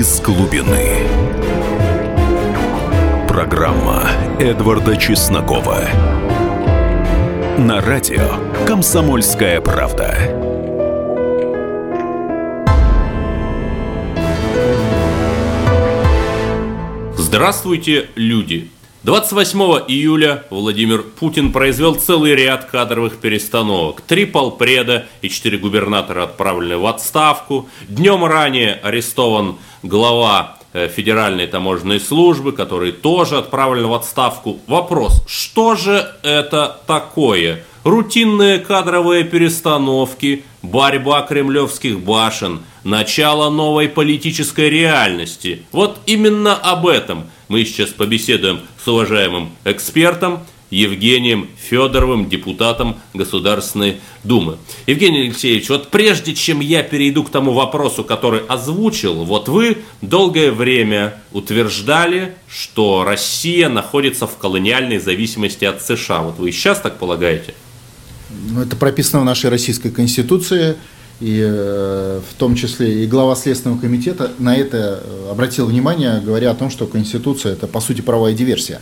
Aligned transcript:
из 0.00 0.18
глубины. 0.22 0.96
Программа 3.28 4.08
Эдварда 4.38 4.96
Чеснокова. 4.96 5.80
На 7.58 7.82
радио 7.82 8.66
«Комсомольская 8.66 9.60
правда». 9.60 10.16
Здравствуйте, 17.18 18.08
люди! 18.14 18.70
28 19.02 19.58
июля 19.88 20.44
Владимир 20.50 21.02
Путин 21.02 21.52
произвел 21.52 21.94
целый 21.94 22.34
ряд 22.34 22.66
кадровых 22.66 23.16
перестановок. 23.16 24.02
Три 24.02 24.26
полпреда 24.26 25.06
и 25.22 25.30
четыре 25.30 25.56
губернатора 25.56 26.24
отправлены 26.24 26.76
в 26.76 26.84
отставку. 26.84 27.66
Днем 27.88 28.26
ранее 28.26 28.74
арестован 28.74 29.56
глава 29.82 30.58
э, 30.74 30.88
Федеральной 30.88 31.46
таможенной 31.46 31.98
службы, 31.98 32.52
который 32.52 32.92
тоже 32.92 33.38
отправлен 33.38 33.86
в 33.86 33.94
отставку. 33.94 34.58
Вопрос, 34.66 35.24
что 35.26 35.76
же 35.76 36.06
это 36.22 36.78
такое? 36.86 37.64
Рутинные 37.84 38.58
кадровые 38.58 39.24
перестановки, 39.24 40.44
борьба 40.60 41.22
кремлевских 41.22 42.00
башен, 42.00 42.60
начало 42.84 43.48
новой 43.48 43.88
политической 43.88 44.68
реальности. 44.68 45.62
Вот 45.72 46.00
именно 46.04 46.54
об 46.54 46.86
этом– 46.86 47.30
мы 47.50 47.64
сейчас 47.64 47.90
побеседуем 47.90 48.60
с 48.82 48.86
уважаемым 48.86 49.50
экспертом 49.64 50.38
Евгением 50.70 51.48
Федоровым, 51.58 52.28
депутатом 52.28 52.96
Государственной 53.12 53.96
Думы. 54.22 54.56
Евгений 54.86 55.22
Алексеевич, 55.22 55.68
вот 55.68 55.88
прежде 55.88 56.32
чем 56.32 56.60
я 56.60 56.84
перейду 56.84 57.24
к 57.24 57.30
тому 57.30 57.52
вопросу, 57.52 58.04
который 58.04 58.42
озвучил, 58.46 59.24
вот 59.24 59.48
вы 59.48 59.78
долгое 60.00 60.52
время 60.52 61.20
утверждали, 61.32 62.36
что 62.48 63.02
Россия 63.02 63.68
находится 63.68 64.28
в 64.28 64.36
колониальной 64.36 65.00
зависимости 65.00 65.64
от 65.64 65.82
США. 65.82 66.22
Вот 66.22 66.38
вы 66.38 66.52
сейчас 66.52 66.80
так 66.80 67.00
полагаете? 67.00 67.54
Ну, 68.30 68.62
это 68.62 68.76
прописано 68.76 69.22
в 69.22 69.24
нашей 69.24 69.50
российской 69.50 69.90
конституции 69.90 70.76
и 71.20 71.40
э, 71.46 72.20
в 72.28 72.34
том 72.34 72.54
числе 72.54 73.04
и 73.04 73.06
глава 73.06 73.36
Следственного 73.36 73.78
комитета 73.78 74.30
на 74.38 74.56
это 74.56 75.02
э, 75.04 75.30
обратил 75.30 75.66
внимание, 75.66 76.20
говоря 76.24 76.50
о 76.50 76.54
том, 76.54 76.70
что 76.70 76.86
Конституция– 76.86 77.52
это, 77.54 77.66
по 77.66 77.80
сути, 77.80 78.00
правовая 78.00 78.32
диверсия. 78.32 78.80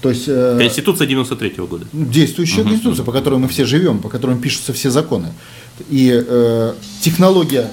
То 0.00 0.08
есть, 0.10 0.24
э, 0.28 0.56
Конституция 0.58 1.06
93 1.06 1.50
-го 1.50 1.66
года. 1.66 1.86
Действующая 1.92 2.62
угу, 2.62 2.70
Конституция, 2.70 3.04
по 3.04 3.12
которой 3.12 3.38
мы 3.38 3.48
все 3.48 3.64
живем, 3.64 3.98
по 3.98 4.08
которой 4.08 4.36
пишутся 4.38 4.72
все 4.72 4.90
законы. 4.90 5.28
И 5.90 6.10
э, 6.10 6.74
технология 7.02 7.70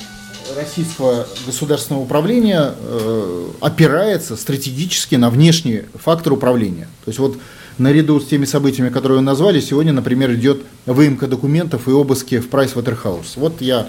российского 0.57 1.27
государственного 1.45 2.03
управления 2.03 2.73
э, 2.77 3.47
опирается 3.61 4.35
стратегически 4.35 5.15
на 5.15 5.29
внешние 5.29 5.85
факторы 5.93 6.35
управления. 6.35 6.87
То 7.05 7.09
есть 7.09 7.19
вот 7.19 7.37
наряду 7.77 8.19
с 8.19 8.25
теми 8.25 8.45
событиями, 8.45 8.89
которые 8.89 9.19
вы 9.19 9.23
назвали, 9.23 9.59
сегодня, 9.59 9.93
например, 9.93 10.33
идет 10.33 10.61
выемка 10.85 11.27
документов 11.27 11.87
и 11.87 11.91
обыски 11.91 12.39
в 12.39 12.49
Price 12.49 12.73
Waterhouse. 12.75 13.33
Вот 13.35 13.61
я 13.61 13.87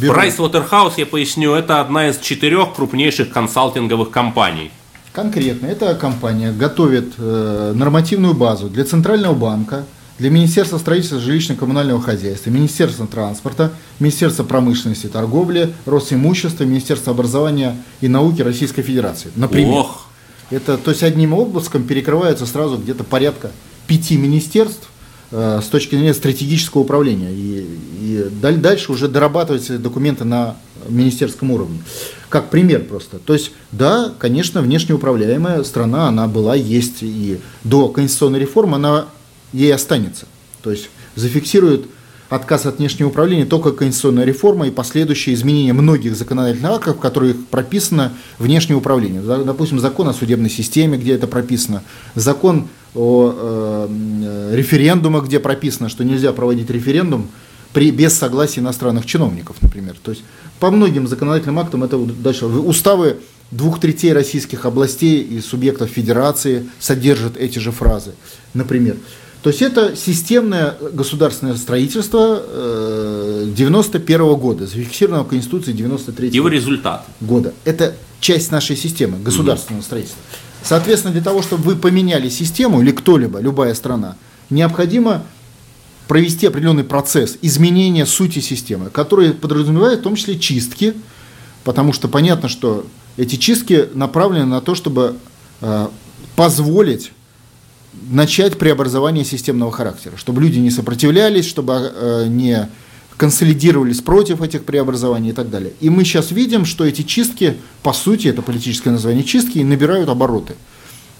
беру... 0.00 0.14
Price 0.14 0.38
Waterhouse, 0.38 0.94
я 0.96 1.06
поясню, 1.06 1.54
это 1.54 1.80
одна 1.80 2.08
из 2.08 2.18
четырех 2.18 2.74
крупнейших 2.74 3.30
консалтинговых 3.30 4.10
компаний. 4.10 4.70
Конкретно, 5.12 5.66
эта 5.66 5.94
компания 5.94 6.52
готовит 6.52 7.14
э, 7.18 7.72
нормативную 7.74 8.34
базу 8.34 8.68
для 8.68 8.84
Центрального 8.84 9.34
банка, 9.34 9.84
для 10.18 10.30
Министерства 10.30 10.78
строительства 10.78 11.18
жилищно-коммунального 11.18 12.00
хозяйства, 12.00 12.50
Министерства 12.50 13.06
транспорта, 13.06 13.72
Министерства 13.98 14.44
промышленности 14.44 15.06
и 15.06 15.08
торговли, 15.08 15.74
Росимущества, 15.84 16.64
Министерства 16.64 17.12
образования 17.12 17.76
и 18.00 18.08
науки 18.08 18.40
Российской 18.40 18.82
Федерации. 18.82 19.30
Например. 19.36 19.80
Ох. 19.80 20.06
Это, 20.52 20.76
то 20.76 20.90
есть 20.90 21.02
одним 21.02 21.32
обыском 21.32 21.84
перекрывается 21.84 22.44
сразу 22.44 22.76
где-то 22.76 23.04
порядка 23.04 23.50
пяти 23.86 24.18
министерств 24.18 24.90
э, 25.30 25.60
с 25.62 25.66
точки 25.68 25.94
зрения 25.94 26.12
стратегического 26.12 26.82
управления. 26.82 27.32
И, 27.32 27.78
и 28.02 28.28
дальше 28.30 28.92
уже 28.92 29.08
дорабатываются 29.08 29.78
документы 29.78 30.24
на 30.24 30.56
министерском 30.88 31.50
уровне. 31.52 31.82
Как 32.28 32.50
пример 32.50 32.84
просто. 32.84 33.18
То 33.18 33.32
есть, 33.32 33.52
да, 33.72 34.12
конечно, 34.18 34.60
внешне 34.60 34.94
управляемая 34.94 35.62
страна, 35.64 36.08
она 36.08 36.28
была, 36.28 36.54
есть 36.54 37.02
и 37.02 37.38
до 37.64 37.88
конституционной 37.88 38.40
реформы, 38.40 38.76
она 38.76 39.06
ей 39.54 39.72
останется. 39.72 40.26
То 40.62 40.70
есть 40.70 40.90
зафиксирует 41.14 41.86
отказ 42.34 42.64
от 42.64 42.78
внешнего 42.78 43.08
управления 43.08 43.44
только 43.44 43.72
конституционная 43.72 44.24
реформа 44.24 44.66
и 44.66 44.70
последующие 44.70 45.34
изменения 45.34 45.74
многих 45.74 46.16
законодательных 46.16 46.70
актов, 46.70 46.96
в 46.96 47.00
которых 47.00 47.46
прописано 47.46 48.12
внешнее 48.38 48.76
управление. 48.76 49.20
Допустим, 49.20 49.78
закон 49.78 50.08
о 50.08 50.14
судебной 50.14 50.48
системе, 50.48 50.96
где 50.96 51.12
это 51.12 51.26
прописано, 51.26 51.82
закон 52.14 52.68
о 52.94 53.34
э, 53.36 54.54
референдумах, 54.54 55.26
где 55.26 55.40
прописано, 55.40 55.90
что 55.90 56.04
нельзя 56.04 56.32
проводить 56.32 56.70
референдум 56.70 57.28
при, 57.74 57.90
без 57.90 58.14
согласия 58.14 58.60
иностранных 58.60 59.04
чиновников, 59.04 59.56
например. 59.60 59.96
То 60.02 60.12
есть 60.12 60.24
по 60.58 60.70
многим 60.70 61.06
законодательным 61.06 61.58
актам 61.58 61.84
это 61.84 61.98
дальше. 61.98 62.46
Уставы 62.46 63.18
двух 63.50 63.78
третей 63.78 64.14
российских 64.14 64.64
областей 64.64 65.22
и 65.22 65.40
субъектов 65.40 65.90
федерации 65.90 66.66
содержат 66.78 67.36
эти 67.36 67.58
же 67.58 67.72
фразы, 67.72 68.12
например. 68.54 68.96
То 69.42 69.50
есть 69.50 69.60
это 69.60 69.96
системное 69.96 70.76
государственное 70.92 71.56
строительство 71.56 72.42
91 73.44 74.20
э, 74.20 74.34
года, 74.36 74.66
зафиксированного 74.66 75.24
в 75.24 75.28
Конституции 75.28 75.72
93 75.72 76.28
Его 76.28 76.48
результат. 76.48 77.04
года. 77.20 77.52
Это 77.64 77.96
часть 78.20 78.52
нашей 78.52 78.76
системы 78.76 79.18
государственного 79.18 79.80
угу. 79.80 79.84
строительства. 79.84 80.22
Соответственно, 80.62 81.12
для 81.12 81.22
того, 81.22 81.42
чтобы 81.42 81.64
вы 81.64 81.76
поменяли 81.76 82.28
систему, 82.28 82.80
или 82.82 82.92
кто-либо, 82.92 83.40
любая 83.40 83.74
страна, 83.74 84.16
необходимо 84.48 85.24
провести 86.06 86.46
определенный 86.46 86.84
процесс 86.84 87.36
изменения 87.42 88.06
сути 88.06 88.38
системы, 88.38 88.90
который 88.90 89.32
подразумевает 89.32 90.00
в 90.00 90.02
том 90.02 90.14
числе 90.14 90.38
чистки, 90.38 90.94
потому 91.64 91.92
что 91.92 92.06
понятно, 92.06 92.48
что 92.48 92.86
эти 93.16 93.36
чистки 93.36 93.88
направлены 93.94 94.46
на 94.46 94.60
то, 94.60 94.76
чтобы 94.76 95.16
э, 95.60 95.88
позволить 96.36 97.10
начать 98.10 98.58
преобразование 98.58 99.24
системного 99.24 99.72
характера, 99.72 100.16
чтобы 100.16 100.40
люди 100.40 100.58
не 100.58 100.70
сопротивлялись, 100.70 101.46
чтобы 101.46 101.92
э, 101.94 102.26
не 102.28 102.68
консолидировались 103.16 104.00
против 104.00 104.42
этих 104.42 104.64
преобразований 104.64 105.30
и 105.30 105.32
так 105.32 105.50
далее. 105.50 105.72
И 105.80 105.90
мы 105.90 106.04
сейчас 106.04 106.30
видим, 106.30 106.64
что 106.64 106.84
эти 106.84 107.02
чистки, 107.02 107.56
по 107.82 107.92
сути, 107.92 108.28
это 108.28 108.42
политическое 108.42 108.90
название 108.90 109.24
чистки, 109.24 109.58
набирают 109.58 110.08
обороты. 110.08 110.54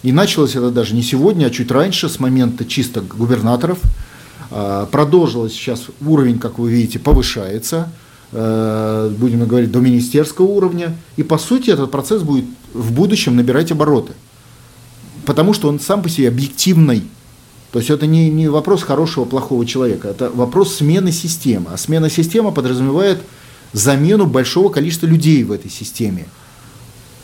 И 0.03 0.11
началось 0.11 0.57
это 0.57 0.71
даже 0.71 0.95
не 0.95 1.03
сегодня, 1.03 1.47
а 1.47 1.51
чуть 1.51 1.71
раньше, 1.71 2.09
с 2.09 2.19
момента 2.19 2.65
чисток 2.65 3.17
губернаторов. 3.17 3.79
Э, 4.51 4.87
продолжилось 4.91 5.53
сейчас 5.53 5.85
уровень, 6.01 6.39
как 6.39 6.59
вы 6.59 6.73
видите, 6.73 6.99
повышается, 6.99 7.93
э, 8.33 9.15
будем 9.17 9.47
говорить, 9.47 9.71
до 9.71 9.81
министерского 9.81 10.47
уровня. 10.47 10.97
И, 11.17 11.23
по 11.23 11.39
сути, 11.39 11.71
этот 11.71 11.91
процесс 11.91 12.23
будет 12.23 12.47
в 12.73 12.93
будущем 12.93 13.37
набирать 13.37 13.71
обороты 13.71 14.15
потому 15.27 15.55
что 15.55 15.69
он 15.69 15.81
сам 15.81 16.03
по 16.03 16.09
себе 16.09 16.29
объективный. 16.29 17.03
То 17.73 17.79
есть 17.79 17.91
это 17.91 18.07
не, 18.07 18.29
не 18.31 18.49
вопрос 18.49 18.83
хорошего, 18.83 19.25
плохого 19.25 19.65
человека, 19.65 20.09
это 20.09 20.31
вопрос 20.31 20.77
смены 20.77 21.11
системы. 21.11 21.71
А 21.73 21.77
смена 21.79 22.11
системы 22.11 22.53
подразумевает 22.53 23.21
замену 23.73 24.27
большого 24.27 24.69
количества 24.69 25.07
людей 25.07 25.43
в 25.45 25.53
этой 25.53 25.71
системе. 25.71 26.27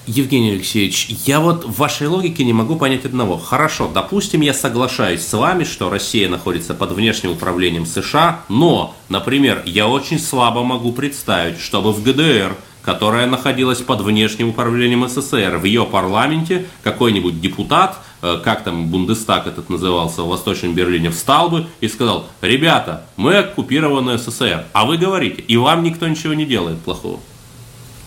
Евгений 0.07 0.53
Алексеевич, 0.53 1.09
я 1.27 1.39
вот 1.39 1.67
в 1.67 1.77
вашей 1.77 2.07
логике 2.07 2.43
не 2.43 2.55
могу 2.55 2.77
понять 2.77 3.05
одного. 3.05 3.37
Хорошо, 3.37 3.91
допустим, 3.93 4.41
я 4.41 4.55
соглашаюсь 4.55 5.21
с 5.21 5.33
вами, 5.35 5.65
что 5.65 5.91
Россия 5.91 6.31
находится 6.31 6.73
под 6.73 6.93
внешним 6.93 7.33
управлением 7.33 7.85
США, 7.85 8.41
но, 8.49 8.95
например, 9.11 9.63
я 9.67 9.87
очень 9.87 10.19
слабо 10.19 10.65
могу 10.65 10.93
представить, 10.93 11.61
чтобы 11.61 11.93
в 11.93 12.03
ГДР 12.03 12.57
которая 12.89 13.27
находилась 13.27 13.83
под 13.83 14.01
внешним 14.01 14.49
управлением 14.49 15.07
СССР. 15.07 15.59
В 15.59 15.65
ее 15.65 15.85
парламенте 15.85 16.65
какой-нибудь 16.83 17.39
депутат, 17.39 17.99
э, 18.23 18.41
как 18.43 18.65
там 18.65 18.89
Бундестаг 18.89 19.47
этот 19.47 19.69
назывался 19.69 20.23
в 20.23 20.29
Восточном 20.29 20.73
Берлине, 20.73 21.11
встал 21.11 21.51
бы 21.51 21.67
и 21.83 21.89
сказал, 21.89 22.25
ребята, 22.41 23.05
мы 23.19 23.37
оккупированы 23.37 24.17
СССР, 24.17 24.65
а 24.73 24.87
вы 24.87 24.97
говорите, 24.97 25.43
и 25.43 25.59
вам 25.59 25.83
никто 25.83 26.09
ничего 26.09 26.33
не 26.33 26.47
делает 26.47 26.79
плохого. 26.79 27.21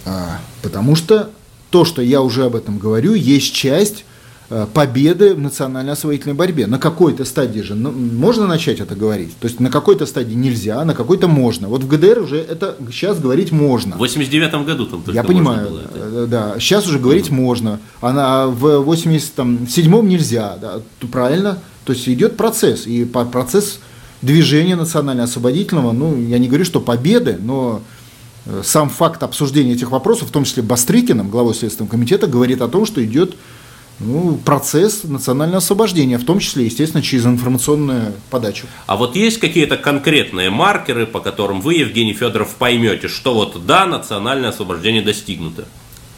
А, 0.04 0.40
потому 0.64 0.96
что 0.96 1.30
то, 1.70 1.86
что 1.86 2.02
я 2.02 2.24
уже 2.24 2.46
об 2.46 2.56
этом 2.56 2.80
говорю, 2.80 3.14
есть 3.14 3.54
часть 3.54 4.04
победы 4.74 5.34
в 5.34 5.40
национально-освоительной 5.40 6.36
борьбе. 6.36 6.68
На 6.68 6.78
какой-то 6.78 7.24
стадии 7.24 7.62
же 7.62 7.74
ну, 7.74 7.92
можно 7.92 8.48
начать 8.48 8.80
это 8.82 8.96
говорить. 8.96 9.36
То 9.40 9.48
есть 9.48 9.60
на 9.60 9.70
какой-то 9.70 10.06
стадии 10.06 10.34
нельзя, 10.34 10.84
на 10.84 10.94
какой-то 10.94 11.28
можно. 11.28 11.70
Вот 11.70 11.84
в 11.84 11.88
ГДР 11.88 12.20
уже 12.20 12.38
это 12.38 12.76
сейчас 12.92 13.20
говорить 13.20 13.52
можно. 13.52 13.96
В 13.96 14.00
89 14.00 14.66
году 14.66 14.86
там 14.88 15.04
только 15.04 15.12
Я 15.12 15.24
понимаю, 15.24 15.70
было 15.70 15.80
это. 15.80 15.90
Э, 15.96 16.28
да. 16.30 16.60
Сейчас 16.60 16.86
уже 16.88 17.00
говорить 17.00 17.28
угу. 17.28 17.36
можно. 17.36 17.80
А 18.02 18.48
в 18.48 18.66
87-м 18.90 20.08
нельзя. 20.10 20.58
Да, 20.60 20.82
правильно? 21.12 21.58
То 21.86 21.94
есть 21.94 22.08
идет 22.10 22.36
процесс. 22.38 22.86
И 22.88 23.06
процесс 23.06 23.80
движения 24.22 24.76
национально-освободительного, 24.76 25.94
ну, 25.94 26.20
я 26.20 26.38
не 26.38 26.48
говорю, 26.48 26.66
что 26.66 26.80
победы, 26.80 27.38
но 27.42 27.82
э, 28.46 28.62
сам 28.64 28.90
факт 28.90 29.24
обсуждения 29.24 29.74
этих 29.74 29.92
вопросов, 29.92 30.30
в 30.30 30.32
том 30.32 30.44
числе 30.44 30.62
Бастрыкиным, 30.62 31.30
главой 31.30 31.56
Следственного 31.56 31.92
комитета, 31.92 32.28
говорит 32.28 32.62
о 32.62 32.68
том, 32.68 32.86
что 32.86 33.04
идет 33.04 33.36
ну, 34.04 34.38
процесс 34.44 35.04
национального 35.04 35.60
освобождения, 35.60 36.18
в 36.18 36.26
том 36.26 36.40
числе, 36.40 36.66
естественно, 36.66 37.04
через 37.04 37.26
информационную 37.26 38.14
подачу. 38.30 38.68
А 38.88 38.96
вот 38.98 39.16
есть 39.16 39.40
какие-то 39.40 39.78
конкретные 39.78 40.50
маркеры, 40.50 41.06
по 41.06 41.20
которым 41.20 41.62
вы, 41.62 41.76
Евгений 41.76 42.14
Федоров, 42.14 42.56
поймете, 42.56 43.08
что 43.08 43.34
вот 43.34 43.66
да, 43.66 43.86
национальное 43.86 44.50
освобождение 44.50 45.02
достигнуто? 45.02 45.66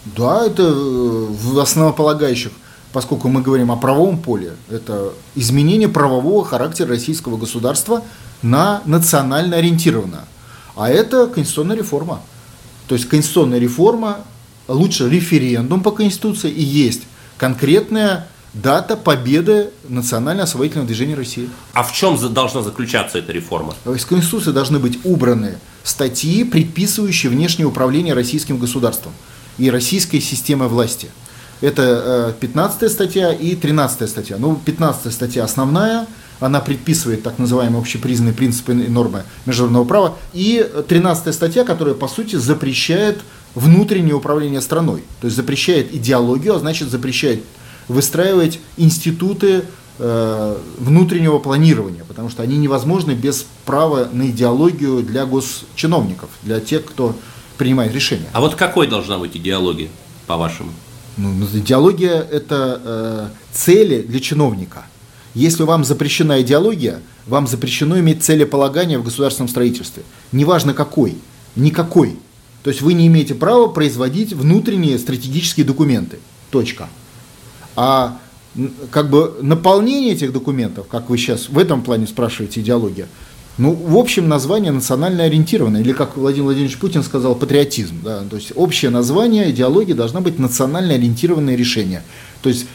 Да, 0.05 0.45
это 0.45 0.63
э, 0.63 1.25
в 1.29 1.59
основополагающих, 1.59 2.51
поскольку 2.91 3.27
мы 3.27 3.41
говорим 3.41 3.71
о 3.71 3.75
правовом 3.75 4.19
поле, 4.19 4.53
это 4.69 5.13
изменение 5.35 5.89
правового 5.89 6.45
характера 6.45 6.89
российского 6.89 7.37
государства 7.37 8.03
на 8.41 8.81
национально 8.85 9.57
ориентированное. 9.57 10.25
А 10.75 10.89
это 10.89 11.27
конституционная 11.27 11.77
реформа. 11.77 12.21
То 12.87 12.95
есть 12.95 13.07
конституционная 13.07 13.59
реформа, 13.59 14.19
лучше 14.67 15.09
референдум 15.09 15.81
по 15.81 15.91
Конституции 15.91 16.49
и 16.49 16.61
есть 16.61 17.03
конкретная 17.37 18.27
дата 18.53 18.95
победы 18.95 19.71
национально-освободительного 19.89 20.87
движения 20.87 21.15
России. 21.15 21.49
А 21.73 21.83
в 21.83 21.91
чем 21.91 22.17
должна 22.33 22.61
заключаться 22.61 23.17
эта 23.17 23.31
реформа? 23.31 23.73
Из 23.85 24.05
Конституции 24.05 24.51
должны 24.51 24.79
быть 24.79 24.99
убраны 25.03 25.57
статьи, 25.83 26.43
предписывающие 26.43 27.31
внешнее 27.31 27.65
управление 27.65 28.13
российским 28.13 28.57
государством 28.57 29.13
и 29.57 29.69
российской 29.69 30.19
системой 30.19 30.67
власти. 30.67 31.09
Это 31.61 32.35
15 32.39 32.83
э, 32.83 32.89
статья 32.89 33.31
и 33.31 33.55
13 33.55 34.09
статья. 34.09 34.37
Ну, 34.37 34.55
15 34.55 35.11
статья 35.13 35.45
основная, 35.45 36.07
она 36.39 36.59
предписывает 36.59 37.23
так 37.23 37.39
называемые 37.39 37.79
общепризнанные 37.79 38.33
принципы 38.33 38.73
и 38.73 38.89
нормы 38.89 39.23
международного 39.45 39.85
права. 39.85 40.17
И 40.33 40.69
13 40.87 41.33
статья, 41.33 41.63
которая, 41.63 41.95
по 41.95 42.07
сути, 42.07 42.35
запрещает 42.35 43.21
внутреннее 43.55 44.15
управление 44.15 44.61
страной. 44.61 45.03
То 45.21 45.25
есть 45.25 45.37
запрещает 45.37 45.93
идеологию, 45.93 46.55
а 46.55 46.59
значит 46.59 46.89
запрещает 46.89 47.43
выстраивать 47.87 48.59
институты 48.77 49.65
э, 49.99 50.57
внутреннего 50.77 51.39
планирования, 51.39 52.03
потому 52.07 52.29
что 52.29 52.43
они 52.43 52.57
невозможны 52.57 53.11
без 53.11 53.45
права 53.65 54.07
на 54.11 54.29
идеологию 54.29 55.03
для 55.03 55.25
госчиновников, 55.25 56.29
для 56.41 56.59
тех, 56.59 56.85
кто 56.85 57.15
принимает 57.57 57.93
решения. 57.93 58.27
А 58.33 58.41
вот 58.41 58.55
какой 58.55 58.87
должна 58.87 59.17
быть 59.17 59.35
идеология, 59.37 59.89
по-вашему? 60.27 60.71
Ну, 61.17 61.31
ну 61.31 61.45
идеология– 61.45 62.21
это 62.31 62.81
э, 62.83 63.27
цели 63.51 64.01
для 64.01 64.19
чиновника. 64.19 64.85
Если 65.35 65.63
вам 65.63 65.83
запрещена 65.83 66.41
идеология, 66.41 67.01
вам 67.27 67.47
запрещено 67.47 67.99
иметь 67.99 68.23
целеполагание 68.23 68.99
в 68.99 69.03
государственном 69.03 69.49
строительстве. 69.49 70.03
Неважно 70.31 70.73
какой, 70.73 71.17
никакой. 71.55 72.17
То 72.63 72.69
есть 72.69 72.81
вы 72.81 72.93
не 72.93 73.07
имеете 73.07 73.35
права 73.35 73.67
производить 73.67 74.33
внутренние 74.33 74.97
стратегические 74.97 75.65
документы. 75.65 76.19
Точка. 76.49 76.89
А 77.75 78.19
как 78.91 79.09
бы 79.09 79.37
наполнение 79.41 80.13
этих 80.13 80.31
документов, 80.31 80.87
как 80.87 81.09
вы 81.09 81.17
сейчас 81.17 81.49
в 81.49 81.57
этом 81.57 81.81
плане 81.81 82.07
спрашиваете, 82.07 82.61
идеология, 82.61 83.07
ну, 83.57 83.73
в 83.73 83.97
общем, 83.97 84.27
название 84.27 84.71
национально 84.71 85.25
ориентированное, 85.25 85.81
или, 85.81 85.93
как 85.93 86.17
Владимир 86.17 86.45
Владимирович 86.45 86.77
Путин 86.77 87.03
сказал, 87.03 87.35
патриотизм. 87.35 88.01
Да? 88.03 88.23
То 88.23 88.37
есть 88.37 88.51
общее 88.55 88.89
название 88.89 89.51
идеологии 89.51 89.93
должна 89.93 90.21
быть 90.21 90.39
национально 90.39 90.95
ориентированное 90.95 91.55
решение. 91.55 92.01
То 92.41 92.49
есть 92.49 92.65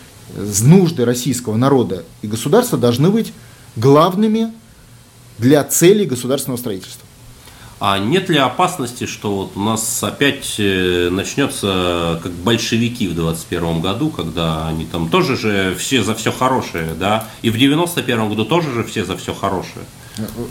нужды 0.63 1.05
российского 1.05 1.57
народа 1.57 2.05
и 2.23 2.29
государства 2.29 2.79
должны 2.79 3.11
быть 3.11 3.33
главными 3.75 4.53
для 5.39 5.65
целей 5.65 6.05
государственного 6.05 6.59
строительства. 6.59 7.08
А 7.81 7.99
нет 7.99 8.29
ли 8.29 8.39
опасности, 8.39 9.07
что 9.07 9.35
вот 9.37 9.53
у 9.55 9.61
нас 9.61 10.03
опять 10.03 10.57
э, 10.59 11.11
начнется 11.11 12.19
как 12.23 12.33
большевики 12.33 13.07
в 13.07 13.15
21 13.15 13.81
году, 13.81 14.11
когда 14.11 14.67
они 14.67 14.85
там 14.85 15.09
тоже 15.09 15.37
же 15.37 15.77
все 15.79 16.03
за 16.03 16.17
все 16.17 16.33
хорошее, 16.33 16.95
да? 16.99 17.29
И 17.43 17.51
в 17.51 17.57
91 17.59 18.29
году 18.31 18.45
тоже 18.45 18.73
же 18.73 18.83
все 18.83 19.05
за 19.05 19.17
все 19.17 19.33
хорошее. 19.33 19.85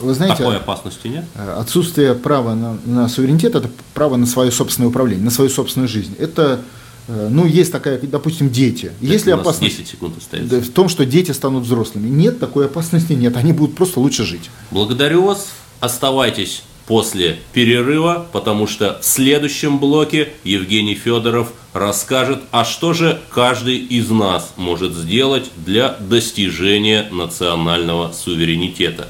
Вы 0.02 0.14
знаете, 0.14 0.38
Такой 0.38 0.56
опасности 0.56 1.08
нет? 1.08 1.26
Э, 1.36 1.58
отсутствие 1.60 2.16
права 2.16 2.56
на, 2.56 2.78
на 2.86 3.10
суверенитет– 3.10 3.56
это 3.56 3.70
право 3.94 4.16
на 4.16 4.26
свое 4.26 4.50
собственное 4.50 4.88
управление, 4.88 5.26
на 5.26 5.32
свою 5.32 5.50
собственную 5.50 5.90
жизнь. 5.90 6.16
Это 6.18 6.62
э, 7.10 7.28
ну, 7.30 7.46
есть 7.46 7.74
такая, 7.74 8.00
допустим, 8.00 8.50
дети. 8.50 8.86
Так 8.86 8.96
Если 9.02 9.32
опасность 9.32 9.76
10 9.80 9.92
секунд 9.92 10.18
остается. 10.18 10.62
в 10.62 10.70
том, 10.70 10.88
что 10.88 11.06
дети 11.06 11.32
станут 11.32 11.66
взрослыми. 11.66 12.08
Нет, 12.08 12.40
такой 12.40 12.68
опасности 12.68 13.12
нет. 13.12 13.36
Они 13.36 13.52
будут 13.52 13.76
просто 13.76 14.00
лучше 14.00 14.24
жить. 14.24 14.50
Благодарю 14.72 15.26
вас. 15.26 15.50
Оставайтесь 15.82 16.64
после 16.88 17.38
перерыва, 17.54 18.26
потому 18.32 18.66
что 18.66 18.98
в 19.00 19.06
следующем 19.06 19.78
блоке 19.78 20.30
Евгений 20.44 20.96
Федоров 20.96 21.52
расскажет, 21.74 22.40
а 22.52 22.64
что 22.66 22.94
же 22.94 23.20
каждый 23.30 23.78
из 23.78 24.10
нас 24.10 24.54
может 24.56 24.94
сделать 24.94 25.52
для 25.58 25.90
достижения 26.00 27.08
национального 27.12 28.12
суверенитета. 28.14 29.08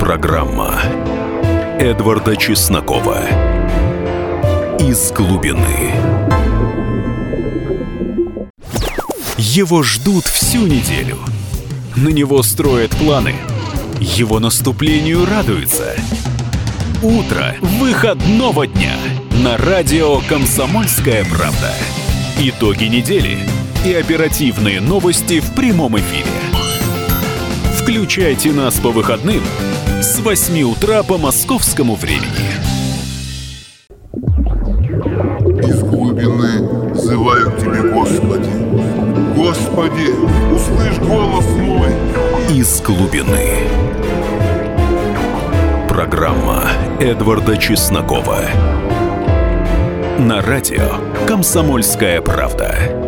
Программа 0.00 0.80
Эдварда 1.78 2.36
Чеснокова 2.36 3.20
«Из 4.80 5.12
глубины». 5.12 5.92
Его 9.36 9.82
ждут 9.84 10.24
всю 10.24 10.66
неделю. 10.66 11.18
На 11.94 12.08
него 12.08 12.42
строят 12.42 12.90
планы– 12.96 13.36
его 14.00 14.38
наступлению 14.40 15.26
радуются. 15.26 15.94
Утро 17.02 17.54
выходного 17.60 18.66
дня 18.66 18.94
на 19.42 19.56
радио 19.56 20.20
«Комсомольская 20.28 21.24
правда». 21.24 21.72
Итоги 22.38 22.84
недели 22.84 23.38
и 23.84 23.92
оперативные 23.92 24.80
новости 24.80 25.40
в 25.40 25.54
прямом 25.54 25.98
эфире. 25.98 26.26
Включайте 27.76 28.52
нас 28.52 28.74
по 28.74 28.90
выходным 28.90 29.42
с 30.00 30.18
8 30.20 30.62
утра 30.62 31.02
по 31.02 31.18
московскому 31.18 31.94
времени. 31.94 32.57
Эдварда 47.08 47.56
Чеснокова. 47.56 48.40
На 50.18 50.42
радио 50.42 51.00
«Комсомольская 51.26 52.20
правда». 52.20 53.07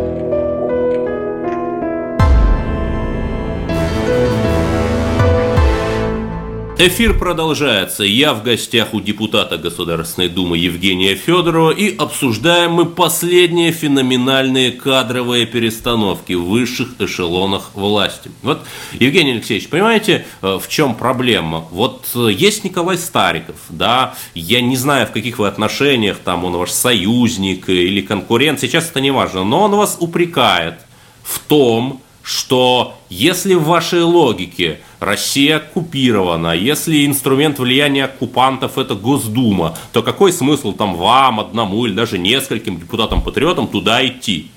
Эфир 6.83 7.19
продолжается. 7.19 8.05
Я 8.05 8.33
в 8.33 8.43
гостях 8.43 8.95
у 8.95 9.03
депутата 9.03 9.59
Государственной 9.59 10.31
Думы 10.31 10.57
Евгения 10.57 11.15
Федорова 11.15 11.73
и 11.73 11.95
обсуждаем 11.95 12.73
мы 12.73 12.87
последние 12.87 13.71
феноменальные 13.71 14.73
кадровые 14.73 15.45
перестановки 15.45 16.33
в 16.33 16.47
высших 16.47 16.99
эшелонах 16.99 17.73
власти. 17.75 18.31
Вот, 18.41 18.63
Евгений 18.95 19.33
Алексеевич, 19.33 19.69
понимаете, 19.69 20.25
э, 20.41 20.59
в 20.59 20.71
чем 20.71 20.95
проблема? 20.95 21.67
Вот 21.71 22.07
э, 22.15 22.31
есть 22.33 22.65
Николай 22.65 22.97
Стариков, 22.97 23.57
да, 23.69 24.15
я 24.35 24.63
не 24.63 24.79
знаю, 24.79 25.07
в 25.07 25.11
каких 25.11 25.39
вы 25.39 25.49
отношениях, 25.49 26.17
там 26.25 26.47
он 26.47 26.55
ваш 26.55 26.71
союзник 26.71 27.69
или 27.69 28.01
конкурент, 28.01 28.59
сейчас 28.59 28.89
это 28.89 29.03
не 29.03 29.11
важно, 29.11 29.45
но 29.45 29.65
он 29.65 29.73
вас 29.73 29.99
упрекает 30.01 30.77
в 31.23 31.41
том, 31.41 32.01
что 32.23 32.95
если 33.09 33.55
в 33.55 33.65
вашей 33.65 34.03
логике 34.03 34.81
Россия 34.99 35.57
оккупирована, 35.57 36.55
если 36.55 37.07
инструмент 37.07 37.59
влияния 37.59 38.05
оккупантов 38.05 38.79
это 38.79 38.95
Госдума, 38.95 39.77
то 39.93 40.03
какой 40.03 40.33
смысл 40.33 40.73
там 40.73 40.97
вам, 40.97 41.41
одному 41.41 41.87
или 41.87 41.95
даже 41.95 42.19
нескольким 42.19 42.79
депутатам-патриотам 42.79 43.69
туда 43.69 44.07
идти? 44.07 44.51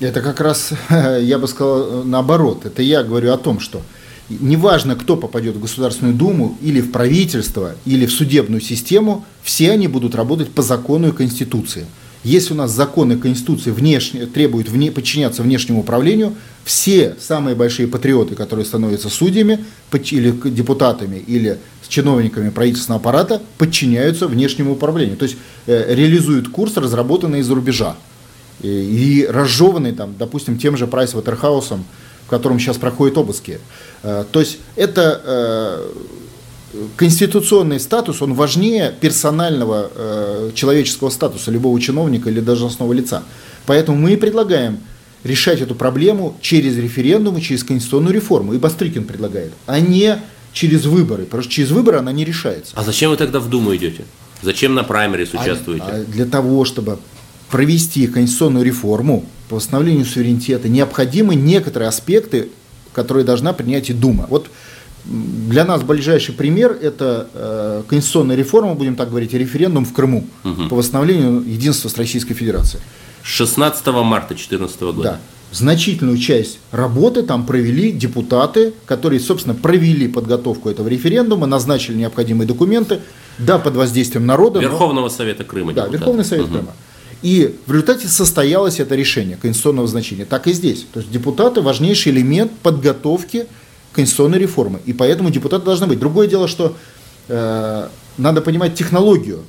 Это 0.00 0.20
как 0.20 0.40
раз, 0.40 0.72
я 1.20 1.38
бы 1.38 1.48
сказал, 1.48 2.04
наоборот. 2.04 2.66
Это 2.66 2.82
я 2.82 3.02
говорю 3.02 3.32
о 3.32 3.38
том, 3.38 3.60
что 3.60 3.82
неважно, 4.28 4.96
кто 4.96 5.16
попадет 5.16 5.56
в 5.56 5.60
Государственную 5.60 6.14
Думу, 6.14 6.56
или 6.60 6.80
в 6.80 6.92
правительство, 6.92 7.74
или 7.84 8.06
в 8.06 8.12
судебную 8.12 8.60
систему, 8.60 9.24
все 9.42 9.72
они 9.72 9.88
будут 9.88 10.14
работать 10.14 10.50
по 10.50 10.62
закону 10.62 11.08
и 11.08 11.12
Конституции. 11.12 11.86
Если 12.24 12.54
у 12.54 12.56
нас 12.56 12.70
законы 12.70 13.18
Конституции 13.18 13.70
внешне, 13.70 14.24
требуют 14.24 14.70
вне, 14.70 14.90
подчиняться 14.90 15.42
внешнему 15.42 15.80
управлению, 15.80 16.34
все 16.64 17.16
самые 17.20 17.54
большие 17.54 17.86
патриоты, 17.86 18.34
которые 18.34 18.64
становятся 18.64 19.10
судьями 19.10 19.64
или 19.92 20.30
депутатами, 20.30 21.18
или 21.18 21.58
чиновниками 21.86 22.48
правительственного 22.48 23.00
аппарата, 23.00 23.42
подчиняются 23.58 24.26
внешнему 24.26 24.72
управлению. 24.72 25.18
То 25.18 25.26
есть 25.26 25.36
э, 25.66 25.94
реализуют 25.94 26.48
курс, 26.48 26.76
разработанный 26.78 27.40
из-за 27.40 27.54
рубежа. 27.54 27.94
И, 28.62 28.68
и 28.68 29.26
разжеванный, 29.26 29.92
там, 29.92 30.14
допустим, 30.18 30.58
тем 30.58 30.78
же 30.78 30.86
Прайс 30.86 31.12
Ватерхаусом, 31.12 31.84
в 32.26 32.30
котором 32.30 32.58
сейчас 32.58 32.78
проходят 32.78 33.18
обыски. 33.18 33.60
Э, 34.02 34.24
то 34.32 34.40
есть 34.40 34.58
это 34.76 35.20
э, 35.24 35.92
конституционный 36.96 37.80
статус, 37.80 38.22
он 38.22 38.34
важнее 38.34 38.94
персонального 39.00 39.90
э, 39.94 40.50
человеческого 40.54 41.10
статуса 41.10 41.50
любого 41.50 41.80
чиновника 41.80 42.30
или 42.30 42.40
должностного 42.40 42.92
лица. 42.92 43.22
Поэтому 43.66 43.98
мы 43.98 44.12
и 44.12 44.16
предлагаем 44.16 44.80
решать 45.22 45.60
эту 45.60 45.74
проблему 45.74 46.36
через 46.40 46.76
референдум 46.76 47.38
и 47.38 47.40
через 47.40 47.64
конституционную 47.64 48.14
реформу. 48.14 48.54
И 48.54 48.58
Бастрыкин 48.58 49.04
предлагает, 49.04 49.52
а 49.66 49.80
не 49.80 50.18
через 50.52 50.84
выборы. 50.84 51.24
Потому 51.24 51.42
что 51.42 51.52
через 51.52 51.70
выборы 51.70 51.98
она 51.98 52.12
не 52.12 52.24
решается. 52.24 52.72
А 52.76 52.84
зачем 52.84 53.10
вы 53.10 53.16
тогда 53.16 53.40
в 53.40 53.48
Думу 53.48 53.74
идете? 53.74 54.04
Зачем 54.42 54.74
на 54.74 54.84
праймерис 54.84 55.32
участвуете? 55.32 55.84
А, 55.86 55.96
а 55.96 56.04
для 56.04 56.26
того, 56.26 56.64
чтобы 56.64 56.98
провести 57.50 58.06
конституционную 58.06 58.64
реформу 58.64 59.24
по 59.48 59.56
восстановлению 59.56 60.04
суверенитета, 60.04 60.68
необходимы 60.68 61.34
некоторые 61.34 61.88
аспекты, 61.88 62.50
которые 62.92 63.24
должна 63.24 63.52
принять 63.52 63.90
и 63.90 63.92
Дума. 63.92 64.26
Вот 64.28 64.50
для 65.04 65.64
нас 65.64 65.82
ближайший 65.82 66.34
пример– 66.34 66.76
это 66.82 67.28
э, 67.34 67.82
конституционная 67.88 68.36
реформа, 68.36 68.74
будем 68.74 68.96
так 68.96 69.10
говорить, 69.10 69.34
референдум 69.34 69.84
в 69.84 69.92
Крыму 69.92 70.26
угу. 70.44 70.68
по 70.68 70.76
восстановлению 70.76 71.42
единства 71.42 71.88
с 71.88 71.98
Российской 71.98 72.34
Федерацией. 72.34 72.82
16 73.22 73.86
марта 73.86 74.28
2014 74.28 74.80
года. 74.80 75.02
Да. 75.02 75.20
Значительную 75.52 76.18
часть 76.18 76.58
работы 76.72 77.22
там 77.22 77.46
провели 77.46 77.92
депутаты, 77.92 78.74
которые, 78.86 79.20
собственно, 79.20 79.54
провели 79.54 80.08
подготовку 80.08 80.68
этого 80.68 80.88
референдума, 80.88 81.46
назначили 81.46 81.96
необходимые 81.96 82.48
документы, 82.48 83.00
да, 83.38 83.58
под 83.58 83.76
воздействием 83.76 84.26
народа. 84.26 84.60
Верховного 84.60 85.06
но... 85.06 85.10
Совета 85.10 85.44
Крыма. 85.44 85.72
Да, 85.72 85.82
депутаты. 85.82 85.98
Верховный 85.98 86.24
Совет 86.24 86.46
угу. 86.46 86.54
Крыма. 86.54 86.72
И 87.22 87.56
в 87.66 87.72
результате 87.72 88.08
состоялось 88.08 88.80
это 88.80 88.94
решение 88.94 89.36
конституционного 89.40 89.88
значения. 89.88 90.24
Так 90.24 90.46
и 90.46 90.52
здесь. 90.52 90.86
То 90.92 91.00
есть 91.00 91.10
депутаты– 91.10 91.60
важнейший 91.62 92.12
элемент 92.12 92.52
подготовки 92.62 93.46
конституционной 93.94 94.38
реформы. 94.38 94.80
И 94.84 94.92
поэтому 94.92 95.30
депутаты 95.30 95.64
должны 95.64 95.86
быть. 95.86 95.98
Другое 95.98 96.26
дело, 96.28 96.48
что 96.48 96.76
э, 97.28 97.88
надо 98.18 98.40
понимать 98.40 98.74
технологию. 98.74 99.44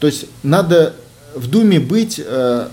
То 0.00 0.06
есть 0.06 0.26
надо 0.42 0.94
в 1.34 1.48
Думе 1.48 1.80
быть 1.80 2.20
э, 2.24 2.68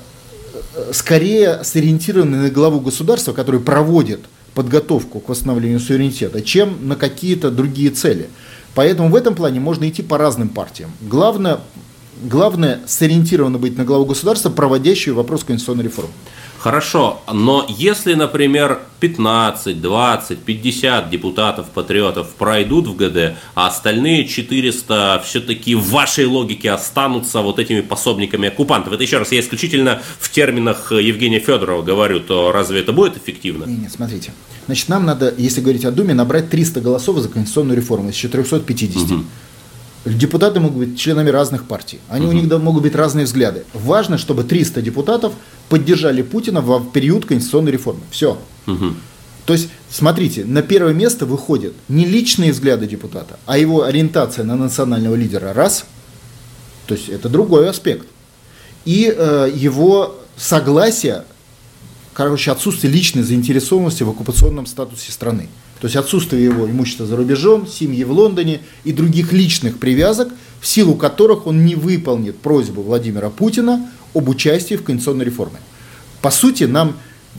скорее 0.92 1.64
сориентированы 1.64 2.38
на 2.38 2.50
главу 2.50 2.80
государства, 2.80 3.34
который 3.34 3.60
проводит 3.60 4.22
подготовку 4.54 5.20
к 5.20 5.30
восстановлению 5.30 5.80
суверенитета, 5.80 6.42
чем 6.42 6.88
на 6.88 6.96
какие-то 6.96 7.50
другие 7.50 7.90
цели. 7.90 8.30
Поэтому 8.76 9.10
в 9.10 9.16
этом 9.16 9.36
плане 9.36 9.60
можно 9.60 9.88
идти 9.88 10.02
по 10.02 10.18
разным 10.18 10.50
партиям. 10.50 10.92
Главное 11.02 11.60
Главное 12.22 12.82
сориентированно 12.86 13.58
быть 13.58 13.78
на 13.78 13.86
главу 13.86 14.06
государства, 14.06 14.50
проводящую 14.50 15.16
вопрос 15.16 15.44
конституционной 15.44 15.86
реформы. 15.86 16.12
Хорошо, 16.64 17.22
но 17.30 17.66
если, 17.68 18.14
например, 18.14 18.80
15, 19.02 19.82
20, 19.82 20.40
50 20.40 21.10
депутатов-патриотов 21.10 22.30
пройдут 22.30 22.88
в 22.88 22.96
ГД, 22.96 23.36
а 23.54 23.68
остальные 23.68 24.30
400 24.30 25.24
все-таки 25.26 25.76
в 25.76 25.90
вашей 25.90 26.26
логике 26.26 26.72
останутся 26.72 27.42
вот 27.42 27.60
этими 27.60 27.82
пособниками 27.82 28.48
оккупантов, 28.48 28.94
это 28.94 29.04
еще 29.04 29.18
раз 29.18 29.34
я 29.34 29.42
исключительно 29.42 30.02
в 30.22 30.32
терминах 30.32 30.94
Евгения 30.94 31.40
Федорова 31.40 31.82
говорю, 31.82 32.22
то 32.22 32.54
разве 32.54 32.80
это 32.80 32.94
будет 32.94 33.18
эффективно? 33.18 33.66
Нет, 33.66 33.80
нет, 33.82 33.92
смотрите. 33.92 34.32
Значит, 34.68 34.88
нам 34.88 35.06
надо, 35.06 35.34
если 35.38 35.60
говорить 35.60 35.84
о 35.84 35.92
Думе, 35.92 36.14
набрать 36.14 36.50
300 36.50 36.80
голосов 36.80 37.18
за 37.18 37.28
конституционную 37.28 37.76
реформу 37.76 38.12
из 38.12 38.16
450. 38.16 39.12
Угу. 39.12 39.24
Депутаты 40.06 40.60
могут 40.60 40.78
быть 40.78 41.00
членами 41.00 41.30
разных 41.30 41.66
партий. 41.66 42.00
Они, 42.10 42.26
угу. 42.26 42.36
У 42.36 42.40
них 42.40 42.60
могут 42.60 42.84
быть 42.84 42.96
разные 42.96 43.26
взгляды. 43.26 43.64
Важно, 43.74 44.18
чтобы 44.18 44.44
300 44.44 44.82
депутатов 44.82 45.34
поддержали 45.70 46.22
Путина 46.22 46.62
в 46.62 46.92
период 46.92 47.26
конституционной 47.26 47.72
реформы. 47.72 48.02
Все. 48.12 48.38
Угу. 48.68 48.94
То 49.46 49.54
есть, 49.54 49.70
смотрите, 49.90 50.46
на 50.46 50.62
первое 50.62 50.94
место 50.94 51.26
выходят 51.26 51.74
не 51.88 52.06
личные 52.06 52.52
взгляды 52.52 52.86
депутата, 52.86 53.40
а 53.46 53.58
его 53.58 53.84
ориентация 53.84 54.44
на 54.44 54.56
национального 54.56 55.16
лидера. 55.16 55.54
Раз. 55.54 55.86
То 56.88 56.96
есть, 56.96 57.08
это 57.08 57.30
другой 57.30 57.70
аспект. 57.70 58.08
И 58.84 59.14
э, 59.16 59.52
его 59.54 60.18
согласие, 60.36 61.24
короче, 62.14 62.52
отсутствие 62.52 62.92
личной 62.92 63.24
заинтересованности 63.24 64.04
в 64.04 64.10
оккупационном 64.10 64.66
статусе 64.66 65.14
страны. 65.14 65.48
То 65.84 65.88
есть 65.88 65.98
отсутствие 65.98 66.46
его 66.46 66.66
имущества 66.66 67.06
за 67.06 67.18
рубежом, 67.18 67.68
семьи 67.68 68.06
в 68.06 68.12
Лондоне 68.14 68.62
и 68.86 68.94
других 68.94 69.34
личных 69.34 69.80
привязок, 69.80 70.30
в 70.62 70.66
силу 70.66 70.96
которых 70.96 71.46
он 71.46 71.66
не 71.66 71.76
выполнит 71.76 72.40
просьбу 72.40 72.82
Владимира 72.82 73.30
Путина 73.30 73.90
об 74.14 74.30
участии 74.30 74.76
в 74.76 74.84
конституционной 74.86 75.26
реформе. 75.26 75.58
По 76.22 76.32
сути, 76.32 76.64
нам 76.64 76.96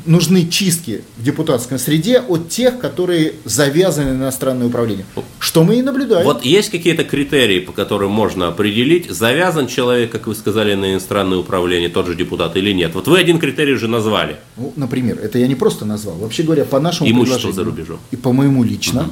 нужны 0.06 0.46
чистки 0.46 1.02
в 1.16 1.22
депутатской 1.22 1.78
среде 1.78 2.20
от 2.20 2.48
тех, 2.48 2.78
которые 2.78 3.34
завязаны 3.44 4.12
на 4.12 4.24
иностранное 4.24 4.66
управление. 4.66 5.06
Что 5.38 5.64
мы 5.64 5.78
и 5.78 5.82
наблюдаем. 5.82 6.24
Вот 6.24 6.44
есть 6.44 6.70
какие-то 6.70 7.04
критерии, 7.04 7.60
по 7.60 7.72
которым 7.72 8.10
можно 8.10 8.48
определить, 8.48 9.10
завязан 9.10 9.66
человек, 9.66 10.10
как 10.10 10.26
вы 10.26 10.34
сказали, 10.34 10.74
на 10.74 10.92
иностранное 10.92 11.38
управление, 11.38 11.88
тот 11.88 12.06
же 12.06 12.14
депутат 12.14 12.56
или 12.56 12.72
нет. 12.72 12.94
Вот 12.94 13.08
вы 13.08 13.18
один 13.18 13.38
критерий 13.38 13.72
уже 13.72 13.88
назвали. 13.88 14.36
Ну, 14.56 14.72
например, 14.76 15.18
это 15.18 15.38
я 15.38 15.46
не 15.46 15.54
просто 15.54 15.84
назвал. 15.84 16.16
Вообще 16.16 16.42
говоря, 16.42 16.64
по 16.64 16.80
нашему 16.80 17.10
Имущество 17.10 17.52
за 17.52 17.64
рубежом. 17.64 17.98
И 18.10 18.16
по 18.16 18.32
моему 18.32 18.62
лично, 18.62 19.02
угу. 19.02 19.10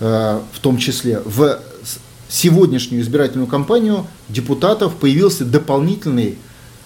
э, 0.00 0.40
в 0.52 0.58
том 0.60 0.78
числе, 0.78 1.20
в 1.24 1.60
сегодняшнюю 2.28 3.02
избирательную 3.02 3.46
кампанию 3.46 4.06
депутатов 4.28 4.94
появился 4.96 5.44
дополнительный 5.44 6.36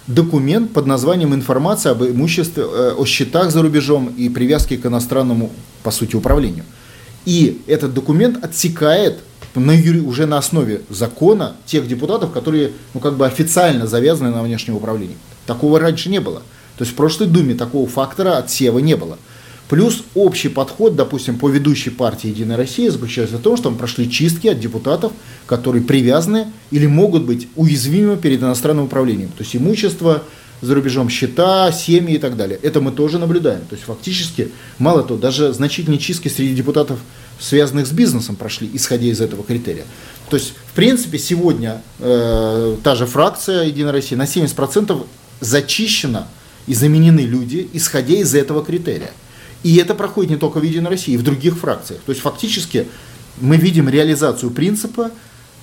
документ 0.07 0.73
под 0.73 0.85
названием 0.85 1.33
«Информация 1.33 1.91
об 1.91 2.03
имуществе, 2.03 2.63
э, 2.63 2.93
о 2.97 3.05
счетах 3.05 3.51
за 3.51 3.61
рубежом 3.61 4.13
и 4.17 4.29
привязке 4.29 4.77
к 4.77 4.85
иностранному, 4.85 5.51
по 5.83 5.91
сути, 5.91 6.15
управлению». 6.15 6.65
И 7.25 7.61
этот 7.67 7.93
документ 7.93 8.43
отсекает 8.43 9.19
на, 9.55 9.73
уже 10.05 10.25
на 10.25 10.37
основе 10.37 10.81
закона 10.89 11.55
тех 11.65 11.87
депутатов, 11.87 12.31
которые 12.31 12.71
ну, 12.93 12.99
как 12.99 13.15
бы 13.15 13.25
официально 13.25 13.87
завязаны 13.87 14.31
на 14.31 14.43
внешнее 14.43 14.75
управление. 14.75 15.17
Такого 15.45 15.79
раньше 15.79 16.09
не 16.09 16.19
было. 16.19 16.41
То 16.77 16.83
есть 16.83 16.91
в 16.91 16.95
прошлой 16.95 17.27
Думе 17.27 17.53
такого 17.53 17.87
фактора 17.87 18.37
отсева 18.37 18.79
не 18.79 18.95
было. 18.95 19.17
Плюс 19.73 20.03
общий 20.13 20.49
подход, 20.49 20.95
допустим, 20.95 21.39
по 21.39 21.49
ведущей 21.49 21.89
партии 21.89 22.27
«Единая 22.27 22.57
Россия» 22.57 22.91
заключается 22.91 23.37
в 23.37 23.41
том, 23.41 23.57
что 23.57 23.69
там 23.69 23.75
прошли 23.79 24.07
чистки 24.07 24.47
от 24.47 24.59
депутатов, 24.59 25.13
которые 25.47 25.83
привязаны 25.83 26.51
или 26.69 26.85
могут 26.85 27.23
быть 27.23 27.47
уязвимы 27.55 28.17
перед 28.17 28.43
иностранным 28.43 28.85
управлением. 28.85 29.29
То 29.29 29.41
есть 29.43 29.55
имущество 29.55 30.21
за 30.61 30.75
рубежом, 30.75 31.09
счета, 31.09 31.71
семьи 31.71 32.17
и 32.17 32.17
так 32.19 32.37
далее. 32.37 32.59
Это 32.61 32.81
мы 32.81 32.91
тоже 32.91 33.17
наблюдаем. 33.17 33.61
То 33.61 33.73
есть 33.73 33.85
фактически, 33.85 34.51
мало 34.77 35.01
того, 35.01 35.19
даже 35.19 35.51
значительные 35.53 35.97
чистки 35.97 36.27
среди 36.27 36.53
депутатов, 36.53 36.99
связанных 37.39 37.87
с 37.87 37.91
бизнесом, 37.91 38.35
прошли, 38.35 38.69
исходя 38.73 39.07
из 39.07 39.21
этого 39.21 39.43
критерия. 39.43 39.85
То 40.29 40.35
есть, 40.35 40.53
в 40.67 40.73
принципе, 40.75 41.17
сегодня 41.17 41.81
э, 41.97 42.75
та 42.83 42.93
же 42.93 43.07
фракция 43.07 43.63
«Единая 43.63 43.93
Россия» 43.93 44.19
на 44.19 44.25
70% 44.25 45.03
зачищена 45.39 46.27
и 46.67 46.75
заменены 46.75 47.21
люди, 47.21 47.67
исходя 47.73 48.13
из 48.13 48.35
этого 48.35 48.63
критерия. 48.63 49.09
И 49.63 49.77
это 49.77 49.95
проходит 49.95 50.31
не 50.31 50.37
только 50.37 50.59
в 50.59 50.63
Единой 50.63 50.91
России, 50.91 51.13
и 51.13 51.17
в 51.17 51.23
других 51.23 51.57
фракциях. 51.57 52.01
То 52.05 52.11
есть 52.11 52.21
фактически 52.21 52.87
мы 53.39 53.57
видим 53.57 53.89
реализацию 53.89 54.51
принципа 54.51 55.11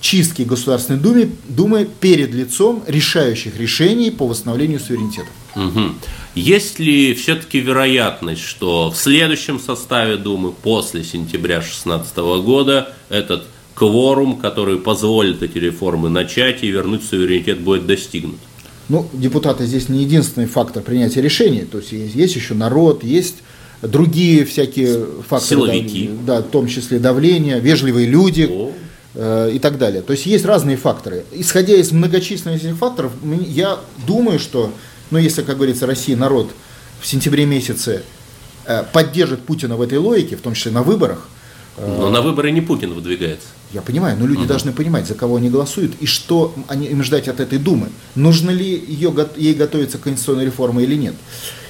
чистки 0.01 0.43
Государственной 0.43 0.99
Думы, 0.99 1.31
Думы 1.49 1.89
перед 2.01 2.33
лицом 2.33 2.83
решающих 2.87 3.59
решений 3.59 4.11
по 4.11 4.27
восстановлению 4.27 4.81
суверенитета. 4.81 5.29
Угу. 5.55 5.95
Есть 6.35 6.79
ли 6.79 7.15
все-таки 7.15 7.61
вероятность, 7.61 8.43
что 8.43 8.91
в 8.91 8.97
следующем 8.97 9.61
составе 9.61 10.17
Думы 10.17 10.53
после 10.53 11.05
сентября 11.05 11.57
2016 11.59 12.17
года 12.17 12.95
этот 13.09 13.45
кворум, 13.75 14.39
который 14.39 14.79
позволит 14.79 15.43
эти 15.43 15.59
реформы 15.59 16.09
начать 16.09 16.63
и 16.63 16.69
вернуть 16.69 17.05
суверенитет, 17.05 17.61
будет 17.61 17.87
достигнут? 17.87 18.39
Ну, 18.89 19.09
депутаты 19.13 19.67
здесь 19.67 19.89
не 19.89 20.03
единственный 20.03 20.47
фактор 20.47 20.83
принятия 20.83 21.21
решений. 21.21 21.63
То 21.63 21.79
есть 21.79 21.93
есть, 21.93 22.15
есть 22.15 22.37
еще 22.37 22.55
народ, 22.55 23.05
есть 23.05 23.37
другие 23.83 24.45
всякие 24.45 25.07
факторы, 25.29 25.61
Силовики. 25.63 26.11
Да, 26.27 26.41
в 26.41 26.49
том 26.51 26.67
числе 26.67 26.99
давление, 26.99 27.61
вежливые 27.61 28.07
люди 28.07 28.49
О. 28.51 28.73
э, 29.15 29.53
и 29.55 29.59
так 29.59 29.79
далее. 29.79 30.03
То 30.03 30.13
есть 30.13 30.27
есть 30.27 30.45
разные 30.45 30.77
факторы. 30.77 31.25
Исходя 31.33 31.75
из 31.75 31.93
многочисленных 31.93 32.63
этих 32.63 32.77
факторов, 32.77 33.13
я 33.47 33.79
думаю, 34.07 34.39
что, 34.39 34.73
ну 35.11 35.19
если, 35.19 35.43
как 35.43 35.57
говорится, 35.57 35.87
Россия, 35.87 36.17
народ 36.17 36.51
в 37.01 37.07
сентябре 37.07 37.47
месяце 37.47 38.03
э, 38.67 38.85
поддержит 38.93 39.41
Путина 39.41 39.77
в 39.77 39.83
этой 39.83 39.99
логике, 39.99 40.37
в 40.37 40.41
том 40.41 40.55
числе 40.55 40.73
на 40.73 40.83
выборах. 40.83 41.29
Э, 41.77 41.97
но 41.99 42.11
на 42.11 42.21
выборы 42.21 42.51
не 42.51 42.61
Путин 42.61 42.93
выдвигается. 42.93 43.49
Я 43.73 43.83
понимаю, 43.83 44.19
но 44.19 44.27
люди 44.27 44.41
угу. 44.41 44.49
должны 44.49 44.73
понимать, 44.73 45.07
за 45.07 45.15
кого 45.15 45.37
они 45.37 45.49
голосуют 45.49 45.93
и 46.01 46.07
что 46.07 46.53
они, 46.69 46.87
им 46.89 47.03
ждать 47.03 47.29
от 47.29 47.41
этой 47.41 47.59
Думы. 47.59 47.89
Нужно 48.15 48.51
ли 48.51 48.67
ее, 48.67 49.15
ей 49.37 49.55
готовиться 49.55 49.97
к 49.97 50.03
конституционной 50.03 50.47
реформе 50.47 50.83
или 50.85 50.97
нет. 50.97 51.15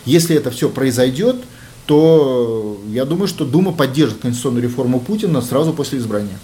Если 0.06 0.34
это 0.34 0.50
все 0.50 0.70
произойдет, 0.70 1.36
то 1.90 2.78
я 2.92 3.04
думаю, 3.04 3.26
что 3.26 3.44
Дума 3.44 3.72
поддержит 3.72 4.20
конституционную 4.20 4.62
реформу 4.62 5.00
Путина 5.00 5.42
сразу 5.42 5.72
после 5.72 5.98
избрания. 5.98 6.38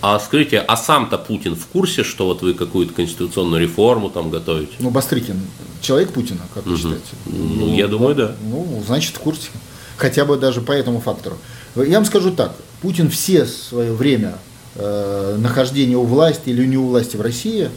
А 0.00 0.18
скажите, 0.18 0.58
а 0.58 0.76
сам-то 0.76 1.18
Путин 1.18 1.54
в 1.54 1.64
курсе, 1.68 2.02
что 2.02 2.26
вот 2.26 2.42
вы 2.42 2.52
какую-то 2.52 2.92
конституционную 2.92 3.62
реформу 3.62 4.10
там 4.10 4.28
готовите? 4.28 4.72
Ну, 4.80 4.90
Бастрыкин, 4.90 5.40
человек 5.80 6.10
Путина, 6.10 6.40
как 6.52 6.66
вы 6.66 6.72
угу. 6.72 6.78
считаете? 6.78 7.04
Ну, 7.26 7.66
ну, 7.66 7.74
я 7.76 7.86
думаю, 7.86 8.16
да. 8.16 8.34
Ну, 8.42 8.82
значит, 8.84 9.14
в 9.14 9.20
курсе. 9.20 9.50
Хотя 9.98 10.24
бы 10.24 10.36
даже 10.36 10.60
по 10.60 10.72
этому 10.72 11.00
фактору. 11.00 11.36
Я 11.76 11.98
вам 11.98 12.04
скажу 12.04 12.32
так, 12.32 12.52
Путин 12.80 13.08
все 13.08 13.46
свое 13.46 13.92
время 13.92 14.34
э, 14.74 15.36
нахождения 15.38 15.96
у 15.96 16.02
власти 16.02 16.48
или 16.48 16.66
не 16.66 16.76
у 16.76 16.88
власти 16.88 17.16
в 17.16 17.20
России, 17.20 17.70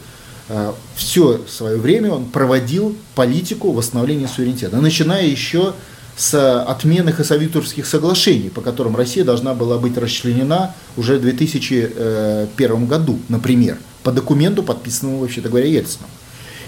э, 0.48 0.72
все 0.96 1.40
свое 1.48 1.76
время 1.76 2.10
он 2.10 2.24
проводил 2.24 2.96
политику 3.14 3.70
восстановления 3.70 4.26
суверенитета, 4.26 4.78
начиная 4.80 5.24
еще 5.24 5.72
с 6.16 6.62
отмены 6.62 7.12
Хасавитурских 7.12 7.86
соглашений, 7.86 8.48
по 8.48 8.62
которым 8.62 8.96
Россия 8.96 9.22
должна 9.22 9.54
была 9.54 9.78
быть 9.78 9.98
расчленена 9.98 10.74
уже 10.96 11.18
в 11.18 11.20
2001 11.20 12.86
году, 12.86 13.18
например, 13.28 13.78
по 14.02 14.12
документу, 14.12 14.62
подписанному, 14.62 15.18
вообще-то 15.18 15.50
говоря, 15.50 15.66
Ельцином. 15.66 16.08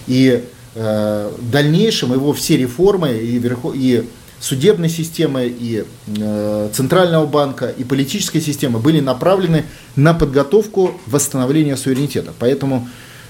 И 0.07 0.45
э, 0.75 1.33
в 1.39 1.51
дальнейшем 1.51 2.13
его 2.13 2.35
все 2.35 2.59
реформы 2.59 3.13
и, 3.13 3.39
верхо, 3.39 3.73
и 3.75 4.05
судебной 4.39 4.91
системы, 4.91 5.47
и 5.47 5.85
э, 6.07 6.69
Центрального 6.75 7.27
банка, 7.27 7.69
и 7.69 7.85
политической 7.85 8.41
системы 8.41 8.79
были 8.79 9.01
направлены 9.01 9.65
на 9.97 10.13
подготовку 10.13 11.01
восстановления 11.07 11.77
суверенитета. 11.77 12.35
Поэтому 12.39 12.87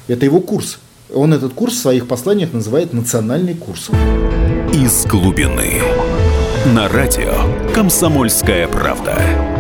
это 0.09 0.25
его 0.25 0.41
курс. 0.41 0.79
Он 1.15 1.33
этот 1.33 1.55
курс 1.55 1.75
в 1.75 1.79
своих 1.79 2.09
посланиях 2.09 2.53
называет 2.53 2.93
национальный 2.93 3.55
курс. 3.55 3.89
Из 4.73 5.07
глубины. 5.07 5.81
На 6.75 6.89
радио 6.89 7.33
«Комсомольская 7.73 8.69
правда». 8.69 9.58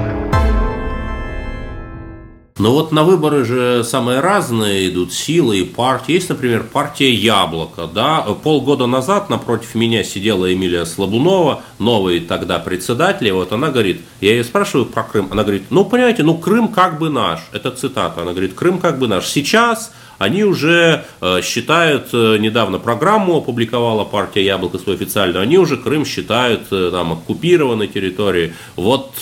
Но 2.58 2.72
вот 2.72 2.90
на 2.90 3.04
выборы 3.04 3.44
же 3.44 3.84
самые 3.84 4.18
разные 4.18 4.88
идут 4.88 5.12
силы 5.12 5.60
и 5.60 5.64
партии. 5.64 6.12
Есть, 6.12 6.28
например, 6.28 6.64
партия 6.64 7.12
«Яблоко». 7.12 7.86
Да? 7.86 8.22
Полгода 8.42 8.86
назад 8.86 9.30
напротив 9.30 9.76
меня 9.76 10.02
сидела 10.02 10.52
Эмилия 10.52 10.84
Слабунова, 10.84 11.62
новый 11.78 12.18
тогда 12.18 12.58
председатель. 12.58 13.28
И 13.28 13.32
вот 13.32 13.52
она 13.52 13.70
говорит, 13.70 14.00
я 14.20 14.32
ее 14.32 14.42
спрашиваю 14.42 14.86
про 14.86 15.04
Крым. 15.04 15.28
Она 15.30 15.42
говорит, 15.44 15.64
ну, 15.70 15.84
понимаете, 15.84 16.24
ну, 16.24 16.36
Крым 16.36 16.68
как 16.68 16.98
бы 16.98 17.10
наш. 17.10 17.40
Это 17.52 17.70
цитата. 17.70 18.22
Она 18.22 18.32
говорит, 18.32 18.54
Крым 18.54 18.78
как 18.78 18.98
бы 18.98 19.06
наш. 19.06 19.26
Сейчас 19.26 19.92
они 20.18 20.42
уже 20.42 21.04
э, 21.20 21.40
считают, 21.42 22.08
э, 22.12 22.38
недавно 22.38 22.80
программу 22.80 23.36
опубликовала 23.36 24.04
партия 24.04 24.44
Яблоко 24.44 24.78
свою 24.78 24.98
официальную, 24.98 25.42
они 25.42 25.58
уже 25.58 25.76
Крым 25.76 26.04
считают 26.04 26.72
э, 26.72 26.90
там 26.90 27.12
оккупированной 27.12 27.86
территорией. 27.86 28.52
Вот 28.74 29.14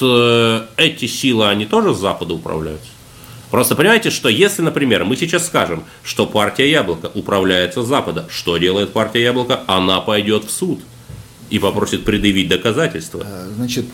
эти 0.76 1.06
силы, 1.06 1.48
они 1.48 1.66
тоже 1.66 1.94
с 1.94 1.98
Запада 1.98 2.34
управляются? 2.34 2.95
Просто 3.56 3.74
понимаете, 3.74 4.10
что 4.10 4.28
если, 4.28 4.60
например, 4.60 5.06
мы 5.06 5.16
сейчас 5.16 5.46
скажем, 5.46 5.84
что 6.02 6.26
партия 6.26 6.70
Яблоко 6.70 7.10
управляется 7.14 7.82
с 7.82 7.86
Запада, 7.86 8.26
что 8.28 8.58
делает 8.58 8.92
партия 8.92 9.22
Яблоко? 9.22 9.62
Она 9.66 10.02
пойдет 10.02 10.44
в 10.44 10.50
суд 10.50 10.80
и 11.48 11.58
попросит 11.58 12.04
предъявить 12.04 12.50
доказательства. 12.50 13.26
Значит, 13.56 13.86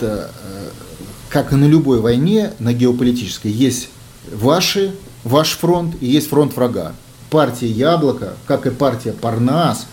как 1.29 1.53
и 1.53 1.55
на 1.55 1.67
любой 1.67 2.01
войне, 2.01 2.55
на 2.59 2.73
геополитической, 2.73 3.53
есть 3.53 3.91
ваши 4.33 4.97
ваш 5.23 5.51
фронт 5.51 5.95
и 6.01 6.07
есть 6.07 6.29
фронт 6.29 6.57
врага. 6.57 6.97
Партия 7.31 7.69
Яблоко, 7.69 8.35
как 8.49 8.67
и 8.67 8.71
партия 8.71 9.13
Парнас, 9.13 9.87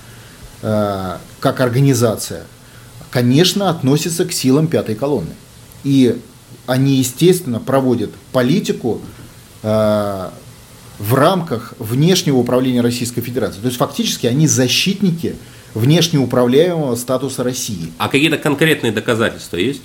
э, 0.63 1.17
как 1.39 1.59
организация, 1.59 2.47
конечно, 3.11 3.69
относится 3.69 4.25
к 4.25 4.31
силам 4.31 4.65
пятой 4.65 4.95
колонны. 4.95 5.35
И 5.83 6.19
они, 6.65 6.95
естественно, 6.95 7.59
проводят 7.59 8.09
политику 8.31 8.99
э, 9.03 9.19
в 9.61 11.13
рамках 11.13 11.73
внешнего 11.79 12.37
управления 12.37 12.81
Российской 12.81 13.21
Федерации. 13.21 13.59
То 13.59 13.67
есть 13.67 13.77
фактически 13.77 14.27
они 14.27 14.47
защитники 14.47 15.35
внешнеуправляемого 15.73 16.95
статуса 16.95 17.43
России. 17.43 17.91
А 17.97 18.09
какие-то 18.09 18.37
конкретные 18.37 18.91
доказательства 18.91 19.57
есть? 19.57 19.83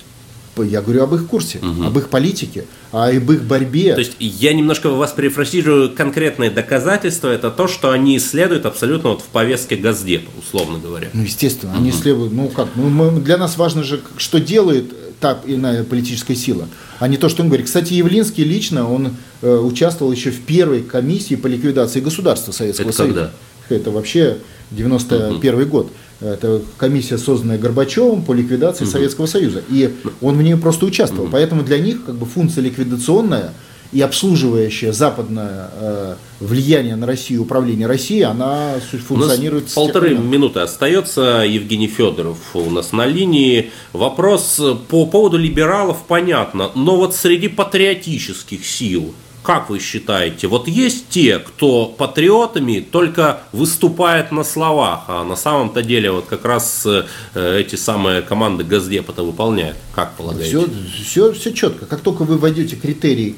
Я 0.56 0.82
говорю 0.82 1.02
об 1.02 1.14
их 1.14 1.26
курсе, 1.26 1.58
угу. 1.58 1.84
об 1.84 1.98
их 1.98 2.10
политике, 2.10 2.64
об 2.92 3.32
их 3.32 3.42
борьбе. 3.42 3.94
То 3.94 4.00
есть 4.00 4.12
я 4.20 4.52
немножко 4.52 4.88
вас 4.88 5.10
перефразирую, 5.10 5.92
конкретные 5.92 6.50
доказательства 6.50 7.28
это 7.28 7.50
то, 7.50 7.66
что 7.66 7.90
они 7.90 8.16
исследуют 8.16 8.64
абсолютно 8.64 9.10
вот 9.10 9.22
в 9.22 9.26
повестке 9.26 9.74
Газдепа, 9.74 10.30
условно 10.38 10.78
говоря. 10.78 11.08
Ну, 11.12 11.22
естественно, 11.22 11.72
угу. 11.72 11.80
они 11.80 11.90
исследуют, 11.90 12.32
ну 12.32 12.48
как, 12.48 12.68
ну, 12.76 12.88
мы, 12.88 13.20
для 13.20 13.36
нас 13.36 13.56
важно 13.56 13.82
же, 13.82 14.00
что 14.16 14.38
делает 14.38 14.92
та 15.20 15.40
иная 15.46 15.84
политическая 15.84 16.34
сила, 16.34 16.68
а 16.98 17.08
не 17.08 17.16
то, 17.16 17.28
что 17.28 17.42
он 17.42 17.48
говорит. 17.48 17.66
Кстати, 17.66 17.94
Явлинский 17.94 18.44
лично, 18.44 18.90
он 18.90 19.16
э, 19.42 19.56
участвовал 19.56 20.12
еще 20.12 20.30
в 20.30 20.40
первой 20.40 20.82
комиссии 20.82 21.34
по 21.34 21.46
ликвидации 21.46 22.00
государства 22.00 22.52
Советского 22.52 22.88
это 22.88 22.96
Союза. 22.96 23.30
Когда? 23.68 23.76
Это 23.76 23.90
вообще 23.90 24.38
91 24.70 25.54
угу. 25.54 25.66
год. 25.66 25.92
Это 26.20 26.62
комиссия, 26.78 27.18
созданная 27.18 27.58
Горбачевым 27.58 28.22
по 28.22 28.32
ликвидации 28.32 28.84
угу. 28.84 28.92
Советского 28.92 29.26
Союза. 29.26 29.62
И 29.68 29.94
он 30.20 30.36
в 30.36 30.42
ней 30.42 30.56
просто 30.56 30.86
участвовал. 30.86 31.24
Угу. 31.24 31.32
Поэтому 31.32 31.62
для 31.62 31.78
них 31.78 32.04
как 32.04 32.14
бы 32.16 32.26
функция 32.26 32.62
ликвидационная 32.62 33.52
и 33.94 34.00
обслуживающая 34.00 34.92
западное 34.92 35.70
э, 35.72 36.14
влияние 36.40 36.96
на 36.96 37.06
Россию, 37.06 37.42
управление 37.42 37.86
Россией, 37.86 38.22
она 38.22 38.74
функционирует. 39.06 39.62
У 39.62 39.66
нас 39.66 39.74
полторы 39.74 40.16
минуты 40.16 40.60
остается. 40.60 41.44
Евгений 41.46 41.86
Федоров 41.86 42.38
у 42.54 42.70
нас 42.70 42.90
на 42.90 43.06
линии. 43.06 43.70
Вопрос 43.92 44.60
по 44.88 45.06
поводу 45.06 45.38
либералов 45.38 45.98
понятно, 46.08 46.72
но 46.74 46.96
вот 46.96 47.14
среди 47.14 47.46
патриотических 47.48 48.66
сил 48.66 49.14
как 49.44 49.68
вы 49.68 49.78
считаете, 49.78 50.46
вот 50.46 50.68
есть 50.68 51.10
те, 51.10 51.38
кто 51.38 51.84
патриотами 51.84 52.80
только 52.80 53.40
выступает 53.52 54.32
на 54.32 54.42
словах, 54.42 55.04
а 55.08 55.22
на 55.22 55.36
самом-то 55.36 55.82
деле 55.82 56.10
вот 56.10 56.24
как 56.24 56.46
раз 56.46 56.86
э, 56.86 57.04
эти 57.34 57.76
самые 57.76 58.22
команды 58.22 58.64
Газдепа-то 58.64 59.22
выполняют? 59.22 59.76
Как 59.94 60.14
полагаете? 60.14 60.48
Все, 60.48 60.68
все, 61.04 61.32
все 61.34 61.52
четко. 61.52 61.84
Как 61.84 62.00
только 62.00 62.22
вы 62.22 62.38
войдете 62.38 62.76
критерий 62.76 63.36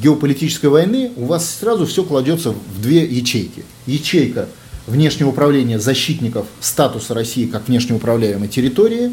геополитической 0.00 0.66
войны, 0.66 1.12
у 1.16 1.26
вас 1.26 1.58
сразу 1.60 1.86
все 1.86 2.04
кладется 2.04 2.50
в 2.52 2.82
две 2.82 3.04
ячейки. 3.04 3.64
Ячейка 3.86 4.48
внешнего 4.86 5.30
управления 5.30 5.78
защитников 5.78 6.46
статуса 6.60 7.14
России 7.14 7.46
как 7.46 7.68
внешнеуправляемой 7.68 8.48
территории 8.48 9.12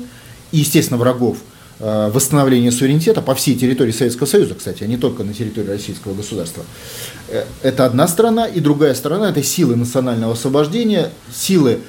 и, 0.52 0.60
естественно, 0.60 0.98
врагов– 0.98 1.38
Э, 1.82 2.10
восстановления 2.13 2.74
суверенитета 2.74 3.22
по 3.22 3.34
всей 3.36 3.56
территории 3.56 3.92
Советского 3.94 4.28
Союза, 4.28 4.54
кстати, 4.54 4.84
а 4.84 4.88
не 4.88 4.98
только 4.98 5.24
на 5.24 5.34
территории 5.34 5.70
российского 5.70 6.13
государства. 6.13 6.65
Э, 7.30 7.46
это 7.63 7.86
одна 7.86 8.06
сторона, 8.10 8.48
и 8.48 8.60
другая 8.60 8.94
сторона– 8.94 9.30
это 9.32 9.42
силы 9.44 9.78
национального 9.78 10.34
освобождения, 10.34 11.12
силы, 11.34 11.80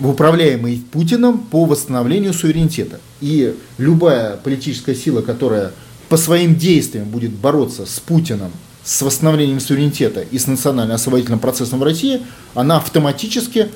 управляемые 0.00 0.80
Путиным 0.90 1.40
по 1.40 1.66
восстановлению 1.66 2.32
суверенитета. 2.32 3.00
И 3.20 3.54
любая 3.76 4.38
политическая 4.38 4.94
сила, 4.94 5.20
которая 5.20 5.72
по 6.08 6.16
своим 6.16 6.56
действиям 6.56 7.08
будет 7.08 7.32
бороться 7.32 7.86
с 7.86 8.00
Путиным, 8.00 8.52
с 8.84 9.02
восстановлением 9.02 9.60
суверенитета 9.60 10.22
и 10.22 10.38
с 10.38 10.46
национально-освободительным 10.46 11.40
процессом 11.40 11.80
в 11.80 11.82
России, 11.82 12.22
она 12.54 12.78
автоматически 12.78 13.68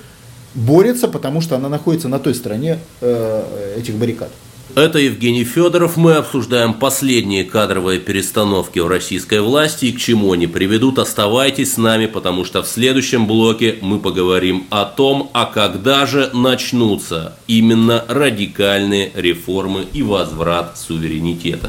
борется, 0.54 1.08
потому 1.08 1.40
что 1.40 1.56
она 1.56 1.68
находится 1.68 2.08
на 2.08 2.18
той 2.18 2.34
стороне 2.34 2.78
э, 3.00 3.76
этих 3.78 3.94
баррикад. 3.96 4.30
Это 4.74 4.98
Евгений 4.98 5.44
Федоров. 5.44 5.96
Мы 5.98 6.14
обсуждаем 6.14 6.72
последние 6.72 7.44
кадровые 7.44 8.00
перестановки 8.00 8.78
в 8.78 8.88
российской 8.88 9.40
власти 9.40 9.86
и 9.86 9.92
к 9.92 9.98
чему 9.98 10.32
они 10.32 10.46
приведут. 10.46 10.98
Оставайтесь 10.98 11.74
с 11.74 11.76
нами, 11.76 12.06
потому 12.06 12.46
что 12.46 12.62
в 12.62 12.66
следующем 12.66 13.26
блоке 13.26 13.76
мы 13.82 13.98
поговорим 13.98 14.66
о 14.70 14.86
том, 14.86 15.30
а 15.34 15.44
когда 15.44 16.06
же 16.06 16.30
начнутся 16.32 17.36
именно 17.46 18.04
радикальные 18.08 19.12
реформы 19.14 19.84
и 19.92 20.02
возврат 20.02 20.78
суверенитета. 20.78 21.68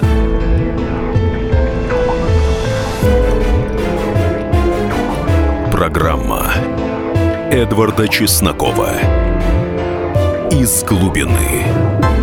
Программа 5.72 6.54
Эдварда 7.52 8.08
Чеснокова 8.08 8.94
«Из 10.50 10.84
глубины». 10.86 12.23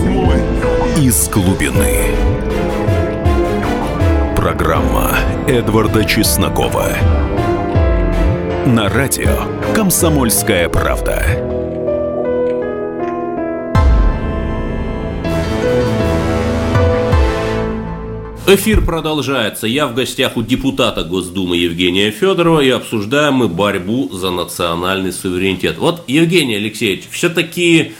из 0.97 1.29
глубины. 1.29 2.15
Программа 4.35 5.17
Эдварда 5.47 6.03
Чеснокова. 6.03 6.89
На 8.65 8.89
радио 8.89 9.45
«Комсомольская 9.73 10.67
правда». 10.69 11.23
Эфир 18.47 18.83
продолжается. 18.83 19.67
Я 19.67 19.87
в 19.87 19.95
гостях 19.95 20.35
у 20.35 20.43
депутата 20.43 21.03
Госдумы 21.03 21.55
Евгения 21.55 22.11
Федорова 22.11 22.59
и 22.59 22.69
обсуждаем 22.69 23.35
мы 23.35 23.47
борьбу 23.47 24.09
за 24.11 24.29
национальный 24.29 25.13
суверенитет. 25.13 25.77
Вот, 25.77 26.03
Евгений 26.07 26.55
Алексеевич, 26.55 27.05
все-таки, 27.09 27.93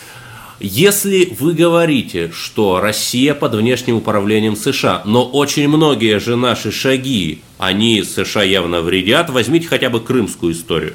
если 0.62 1.36
вы 1.39 1.54
говорите, 1.54 2.32
что 2.34 2.80
Россия 2.80 3.34
под 3.34 3.56
внешним 3.56 3.97
управлением 3.97 4.56
США, 4.56 5.02
но 5.06 5.26
очень 5.26 5.67
многие 5.67 6.19
же 6.19 6.36
наши 6.36 6.71
шаги, 6.71 7.41
они 7.58 8.04
США 8.04 8.43
явно 8.43 8.82
вредят, 8.82 9.30
возьмите 9.30 9.67
хотя 9.67 9.89
бы 9.89 10.00
крымскую 10.00 10.54
историю. 10.54 10.93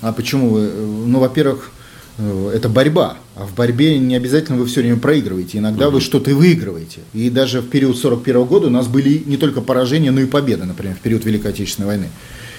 А 0.00 0.12
почему 0.12 0.50
вы? 0.50 0.70
Ну, 1.06 1.20
во-первых, 1.20 1.70
э, 2.18 2.52
это 2.54 2.68
борьба. 2.68 3.16
А 3.36 3.46
в 3.46 3.54
борьбе 3.54 3.98
не 3.98 4.16
обязательно 4.16 4.58
вы 4.58 4.66
все 4.66 4.80
время 4.80 4.98
проигрываете. 4.98 5.58
Иногда 5.58 5.88
угу. 5.88 5.96
вы 5.96 6.00
что-то 6.00 6.34
выигрываете. 6.34 7.00
И 7.14 7.30
даже 7.30 7.60
в 7.60 7.68
период 7.68 7.96
41 7.96 8.44
года 8.44 8.66
у 8.66 8.70
нас 8.70 8.88
были 8.88 9.22
не 9.24 9.36
только 9.36 9.60
поражения, 9.60 10.10
но 10.10 10.20
и 10.20 10.26
победы, 10.26 10.64
например, 10.64 10.96
в 10.96 11.00
период 11.00 11.24
Великой 11.24 11.52
Отечественной 11.52 11.86
войны. 11.86 12.08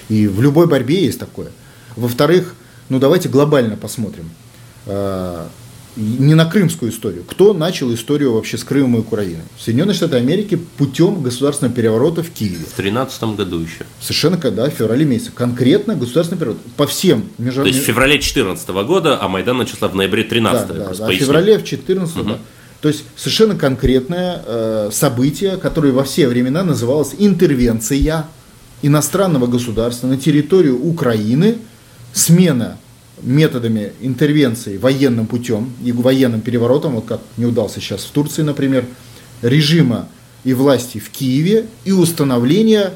И 0.08 0.26
в 0.26 0.40
любой 0.40 0.66
борьбе 0.66 1.04
есть 1.04 1.20
такое. 1.20 1.48
Во-вторых, 1.96 2.54
ну 2.88 2.98
давайте 2.98 3.28
глобально 3.28 3.76
посмотрим. 3.76 4.30
А, 5.96 6.00
не 6.00 6.34
на 6.34 6.46
крымскую 6.46 6.90
историю. 6.90 7.24
Кто 7.24 7.52
начал 7.52 7.92
историю 7.94 8.32
вообще 8.34 8.58
с 8.58 8.64
Крымом 8.64 8.96
и 8.96 8.98
Украиной? 9.00 9.42
Соединенные 9.58 9.94
Штаты 9.94 10.16
Америки 10.16 10.58
путем 10.76 11.22
государственного 11.22 11.74
переворота 11.74 12.22
в 12.22 12.30
Киеве. 12.30 12.56
В 12.56 12.76
2013 12.76 13.22
году 13.36 13.60
еще. 13.60 13.86
Совершенно 14.00 14.36
когда, 14.36 14.68
в 14.68 14.72
феврале 14.72 15.04
месяце. 15.04 15.32
Конкретно 15.32 15.94
государственный 15.94 16.38
переворот. 16.38 16.62
По 16.76 16.86
всем 16.86 17.24
международным... 17.38 17.64
То 17.64 17.68
есть 17.68 17.82
в 17.84 17.86
феврале 17.86 18.12
2014 18.14 18.68
года, 18.68 19.18
а 19.20 19.28
Майдан 19.28 19.58
начался 19.58 19.88
в 19.88 19.94
ноябре 19.94 20.22
2013 20.22 20.68
да, 20.68 20.74
да, 20.74 20.94
да, 20.94 21.06
в 21.06 21.14
феврале 21.14 21.54
в 21.54 21.62
2014 21.62 22.16
угу. 22.16 22.28
да. 22.28 22.38
То 22.80 22.88
есть 22.88 23.04
совершенно 23.16 23.56
конкретное 23.56 24.42
э, 24.44 24.90
событие, 24.92 25.56
которое 25.56 25.92
во 25.92 26.04
все 26.04 26.28
времена 26.28 26.62
называлось 26.62 27.14
интервенция 27.16 28.26
иностранного 28.82 29.46
государства 29.46 30.06
на 30.06 30.18
территорию 30.18 30.78
Украины, 30.84 31.56
смена 32.12 32.76
методами 33.22 33.92
интервенции 34.00 34.76
военным 34.76 35.26
путем 35.26 35.72
и 35.84 35.92
военным 35.92 36.40
переворотом, 36.40 36.96
вот 36.96 37.06
как 37.06 37.20
не 37.36 37.46
удался 37.46 37.80
сейчас 37.80 38.04
в 38.04 38.10
Турции, 38.10 38.42
например, 38.42 38.84
режима 39.42 40.08
и 40.44 40.52
власти 40.52 40.98
в 40.98 41.10
Киеве 41.10 41.66
и 41.84 41.92
установления 41.92 42.92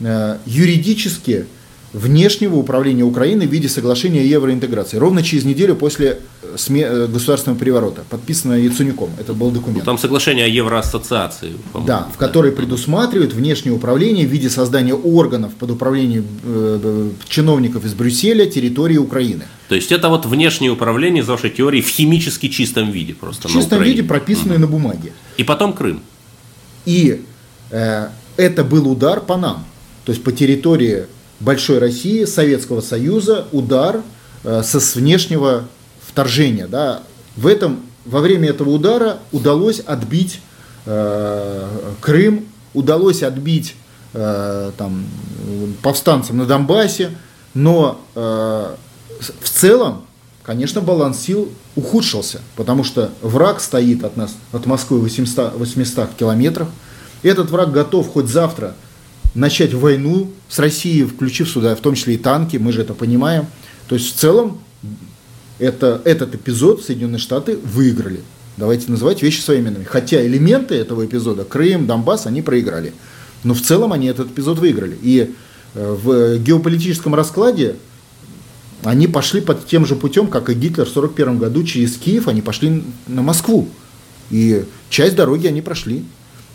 э, 0.00 0.38
юридически 0.46 1.46
внешнего 1.92 2.56
управления 2.56 3.04
Украины 3.04 3.46
в 3.46 3.50
виде 3.50 3.68
соглашения 3.68 4.24
евроинтеграции. 4.26 4.96
Ровно 4.96 5.22
через 5.22 5.44
неделю 5.44 5.74
после 5.74 6.18
государственного 6.52 7.58
переворота, 7.58 8.04
подписано 8.08 8.54
Яценюком. 8.54 9.10
Это 9.18 9.34
был 9.34 9.50
документ. 9.50 9.80
Ну, 9.80 9.84
там 9.84 9.98
соглашение 9.98 10.44
о 10.44 10.48
евроассоциации. 10.48 11.52
Да, 11.86 12.08
в 12.12 12.16
которой 12.16 12.50
да. 12.50 12.56
предусматривает 12.56 13.32
внешнее 13.32 13.72
управление 13.72 14.26
в 14.26 14.30
виде 14.30 14.50
создания 14.50 14.94
органов 14.94 15.54
под 15.54 15.70
управлением 15.70 16.26
э, 16.44 17.10
чиновников 17.28 17.84
из 17.84 17.94
Брюсселя 17.94 18.46
территории 18.46 18.96
Украины. 18.96 19.44
То 19.68 19.74
есть 19.74 19.92
это 19.92 20.08
вот 20.08 20.26
внешнее 20.26 20.70
управление, 20.70 21.22
из 21.22 21.28
вашей 21.28 21.50
теории, 21.50 21.80
в 21.80 21.88
химически 21.88 22.48
чистом 22.48 22.90
виде 22.90 23.14
просто 23.14 23.48
В 23.48 23.52
чистом 23.52 23.82
виде, 23.82 24.02
прописанное 24.02 24.56
угу. 24.56 24.62
на 24.62 24.66
бумаге. 24.66 25.12
И 25.36 25.44
потом 25.44 25.72
Крым. 25.72 26.00
И 26.86 27.22
э, 27.70 28.08
это 28.36 28.64
был 28.64 28.88
удар 28.90 29.20
по 29.20 29.36
нам. 29.36 29.64
То 30.04 30.12
есть 30.12 30.24
по 30.24 30.32
территории 30.32 31.06
большой 31.40 31.78
России, 31.78 32.24
Советского 32.24 32.80
Союза, 32.80 33.46
удар 33.52 34.02
э, 34.44 34.62
со 34.64 34.80
с 34.80 34.96
внешнего 34.96 35.68
вторжения. 36.10 36.66
Да. 36.66 37.02
В 37.36 37.46
этом, 37.46 37.80
во 38.04 38.20
время 38.20 38.50
этого 38.50 38.70
удара 38.70 39.18
удалось 39.32 39.80
отбить 39.80 40.40
э, 40.86 41.68
Крым, 42.00 42.46
удалось 42.74 43.22
отбить 43.22 43.76
э, 44.12 44.72
там, 44.76 45.06
повстанцам 45.82 46.38
на 46.38 46.46
Донбассе, 46.46 47.10
но 47.54 48.00
э, 48.14 48.74
в 49.40 49.48
целом, 49.48 50.02
конечно, 50.42 50.80
баланс 50.80 51.20
сил 51.20 51.50
ухудшился, 51.76 52.40
потому 52.56 52.84
что 52.84 53.10
враг 53.22 53.60
стоит 53.60 54.04
от 54.04 54.16
нас, 54.16 54.34
от 54.52 54.66
Москвы 54.66 54.98
800, 55.00 55.54
800 55.56 56.14
километров. 56.14 56.68
Этот 57.22 57.50
враг 57.50 57.70
готов 57.70 58.08
хоть 58.12 58.26
завтра 58.26 58.74
начать 59.34 59.74
войну 59.74 60.30
с 60.48 60.58
Россией, 60.58 61.04
включив 61.04 61.48
сюда 61.48 61.76
в 61.76 61.80
том 61.80 61.94
числе 61.94 62.14
и 62.14 62.18
танки, 62.18 62.56
мы 62.56 62.72
же 62.72 62.82
это 62.82 62.94
понимаем. 62.94 63.46
То 63.88 63.94
есть 63.94 64.14
в 64.14 64.18
целом 64.18 64.60
это, 65.60 66.00
этот 66.04 66.34
эпизод 66.34 66.82
Соединенные 66.82 67.18
Штаты 67.18 67.56
выиграли. 67.56 68.20
Давайте 68.56 68.90
называть 68.90 69.22
вещи 69.22 69.40
своими 69.40 69.68
именами. 69.68 69.84
Хотя 69.84 70.24
элементы 70.26 70.74
этого 70.74 71.06
эпизода, 71.06 71.44
Крым, 71.44 71.86
Донбасс, 71.86 72.26
они 72.26 72.42
проиграли. 72.42 72.92
Но 73.44 73.54
в 73.54 73.62
целом 73.62 73.92
они 73.92 74.06
этот 74.08 74.30
эпизод 74.30 74.58
выиграли. 74.58 74.98
И 75.00 75.34
э, 75.74 75.96
в 76.02 76.38
геополитическом 76.38 77.14
раскладе 77.14 77.76
они 78.84 79.06
пошли 79.06 79.40
под 79.40 79.66
тем 79.66 79.86
же 79.86 79.94
путем, 79.94 80.26
как 80.26 80.50
и 80.50 80.54
Гитлер 80.54 80.86
в 80.86 80.96
1941 80.96 81.38
году 81.38 81.64
через 81.64 81.96
Киев, 81.96 82.28
они 82.28 82.42
пошли 82.42 82.82
на 83.06 83.22
Москву. 83.22 83.68
И 84.30 84.64
часть 84.88 85.16
дороги 85.16 85.46
они 85.46 85.60
прошли. 85.60 86.04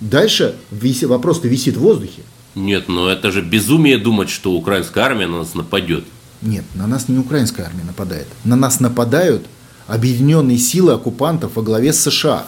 Дальше 0.01 0.55
вопрос-то 0.71 1.47
висит 1.47 1.77
в 1.77 1.81
воздухе. 1.81 2.21
Нет, 2.55 2.87
но 2.87 3.09
это 3.09 3.31
же 3.31 3.41
безумие 3.41 3.97
думать, 3.97 4.29
что 4.29 4.53
украинская 4.53 5.03
армия 5.03 5.27
на 5.27 5.39
нас 5.39 5.55
нападет. 5.55 6.05
Нет, 6.45 6.63
на 6.75 6.85
нас 6.85 7.09
не 7.09 7.17
украинская 7.17 7.65
армия 7.65 7.83
нападает. 7.83 8.27
На 8.43 8.55
нас 8.55 8.79
нападают 8.79 9.45
объединенные 9.87 10.57
силы 10.57 10.93
оккупантов 10.93 11.55
во 11.55 11.63
главе 11.63 11.91
с 11.91 11.99
США. 11.99 12.45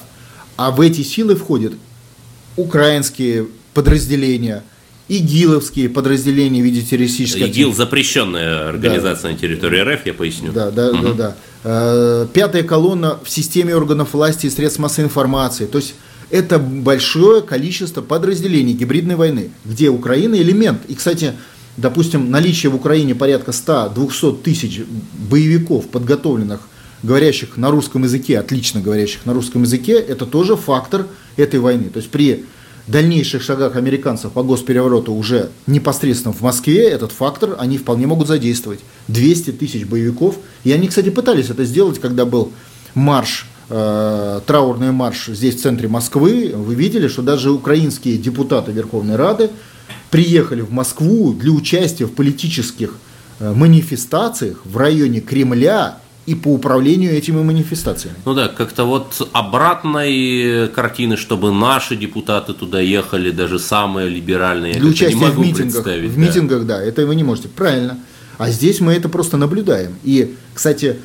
А 0.56 0.72
в 0.72 0.82
эти 0.82 1.02
силы 1.02 1.36
входят 1.36 1.74
украинские 2.56 3.48
подразделения, 3.74 4.64
ИГИЛовские 5.08 5.90
подразделения 5.90 6.62
в 6.62 6.66
виде 6.66 6.82
террористических... 6.82 7.48
ИГИЛ 7.48 7.74
запрещенная 7.74 8.70
организация 8.70 9.30
да. 9.30 9.34
на 9.34 9.38
территории 9.38 9.80
РФ, 9.80 10.06
я 10.06 10.14
поясню. 10.14 10.52
Да, 10.52 10.70
да, 10.72 10.90
угу. 10.92 11.08
да, 11.10 11.14
да. 11.14 11.36
Э, 11.64 12.28
пятая 12.32 12.64
колонна 12.64 13.18
в 13.24 13.30
системе 13.30 13.76
органов 13.76 14.14
власти 14.14 14.48
и 14.48 14.50
средств 14.50 14.80
массовой 14.80 15.06
информации. 15.06 15.66
То 15.66 15.78
есть 15.78 15.96
это 16.30 16.60
большое 16.60 17.42
количество 17.42 18.02
подразделений 18.02 18.74
гибридной 18.74 19.16
войны, 19.16 19.52
где 19.64 19.90
Украина 19.90 20.36
элемент. 20.36 20.82
И, 20.88 20.96
кстати, 20.96 21.34
допустим, 21.78 22.30
наличие 22.30 22.72
в 22.72 22.76
Украине 22.76 23.16
порядка 23.16 23.52
100-200 23.52 24.42
тысяч 24.42 24.82
боевиков, 25.30 25.88
подготовленных, 25.88 26.68
говорящих 27.04 27.58
на 27.58 27.72
русском 27.72 28.04
языке, 28.04 28.40
отлично 28.40 28.82
говорящих 28.82 29.26
на 29.26 29.34
русском 29.34 29.63
языке, 29.63 29.94
это 29.94 30.26
тоже 30.26 30.56
фактор 30.56 31.08
этой 31.36 31.60
войны. 31.60 31.90
То 31.90 31.98
есть 31.98 32.10
при 32.10 32.46
дальнейших 32.88 33.42
шагах 33.44 33.76
американцев 33.76 34.32
по 34.32 34.44
госперевороту 34.44 35.13
уже 35.13 35.50
непосредственно 35.68 36.34
в 36.34 36.42
Москве 36.42 36.88
этот 36.88 37.12
фактор 37.12 37.56
они 37.60 37.78
вполне 37.78 38.08
могут 38.08 38.28
задействовать. 38.28 38.80
200 39.08 39.52
тысяч 39.52 39.86
боевиков. 39.86 40.38
И 40.63 40.72
они, 40.72 40.88
кстати, 40.88 41.10
пытались 41.10 41.50
это 41.50 41.66
сделать, 41.66 42.00
когда 42.00 42.26
был 42.26 42.52
марш 42.96 43.46
Э, 43.70 44.40
траурный 44.46 44.94
марш 44.94 45.28
здесь 45.28 45.56
в 45.56 45.62
центре 45.62 45.90
Москвы, 45.90 46.54
вы 46.56 46.74
видели, 46.74 47.10
что 47.10 47.22
даже 47.22 47.52
украинские 47.52 48.18
депутаты 48.18 48.72
Верховной 48.72 49.18
Рады 49.18 49.50
приехали 50.12 50.62
в 50.62 50.72
Москву 50.72 51.34
для 51.34 51.52
участия 51.52 52.06
в 52.06 52.13
политических 52.13 52.96
э, 53.39 53.54
манифестациях 53.54 54.62
в 54.65 54.78
районе 54.78 55.22
Кремля 55.22 55.98
и 56.26 56.36
по 56.36 56.50
управлению 56.50 57.13
этими 57.13 57.41
манифестациями. 57.41 58.17
Ну 58.26 58.34
да, 58.34 58.50
как-то 58.50 58.84
вот 58.84 59.30
обратной 59.32 60.67
картины, 60.67 61.15
чтобы 61.15 61.52
наши 61.52 61.96
депутаты 61.96 62.54
туда 62.54 62.82
ехали, 62.82 63.32
даже 63.32 63.60
самые 63.60 64.10
либеральные, 64.10 64.74
для 64.74 64.89
участия 64.89 65.15
не 65.15 65.22
могу 65.22 65.41
в 65.41 65.46
митингах. 65.46 65.84
В 65.84 65.86
да. 65.86 66.22
митингах, 66.22 66.65
да, 66.65 66.84
это 66.84 67.06
вы 67.06 67.15
не 67.15 67.24
можете. 67.24 67.48
Правильно. 67.48 67.98
А 68.38 68.52
здесь 68.52 68.82
мы 68.82 68.93
это 68.93 69.10
просто 69.10 69.38
наблюдаем. 69.38 69.96
И, 70.04 70.36
кстати, 70.54 70.98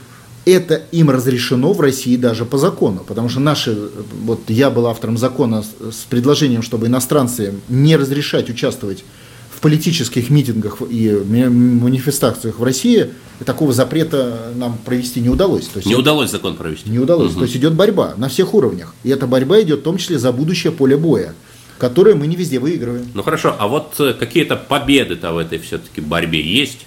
это 0.44 0.82
им 0.90 1.10
разрешено 1.10 1.72
в 1.72 1.80
России 1.80 2.16
даже 2.16 2.44
по 2.44 2.58
закону, 2.58 3.04
потому 3.06 3.28
что 3.28 3.40
наши, 3.40 3.76
вот 4.22 4.40
я 4.48 4.70
был 4.70 4.86
автором 4.86 5.16
закона 5.16 5.62
с 5.62 6.04
предложением, 6.08 6.62
чтобы 6.62 6.86
иностранцы 6.86 7.54
не 7.68 7.96
разрешать 7.96 8.50
участвовать 8.50 9.04
в 9.50 9.60
политических 9.60 10.30
митингах 10.30 10.82
и 10.90 11.10
манифестациях 11.10 12.58
в 12.58 12.64
России, 12.64 13.10
такого 13.44 13.72
запрета 13.72 14.52
нам 14.56 14.78
провести 14.84 15.20
не 15.20 15.28
удалось. 15.28 15.66
То 15.66 15.78
есть 15.78 15.86
не 15.86 15.94
удалось 15.94 16.30
закон 16.30 16.56
провести. 16.56 16.90
Не 16.90 16.98
удалось. 16.98 17.32
Угу. 17.32 17.38
То 17.38 17.44
есть 17.44 17.56
идет 17.56 17.74
борьба 17.74 18.14
на 18.16 18.28
всех 18.28 18.54
уровнях. 18.54 18.94
И 19.04 19.10
эта 19.10 19.26
борьба 19.26 19.62
идет 19.62 19.80
в 19.80 19.82
том 19.82 19.98
числе 19.98 20.18
за 20.18 20.32
будущее 20.32 20.72
поле 20.72 20.96
боя 20.96 21.34
которое 21.78 22.14
мы 22.14 22.28
не 22.28 22.36
везде 22.36 22.60
выигрываем. 22.60 23.08
Ну 23.12 23.24
хорошо, 23.24 23.56
а 23.58 23.66
вот 23.66 23.94
э, 23.98 24.12
какие-то 24.12 24.54
победы-то 24.54 25.32
в 25.32 25.38
этой 25.38 25.58
все-таки 25.58 26.00
борьбе 26.00 26.40
есть? 26.40 26.86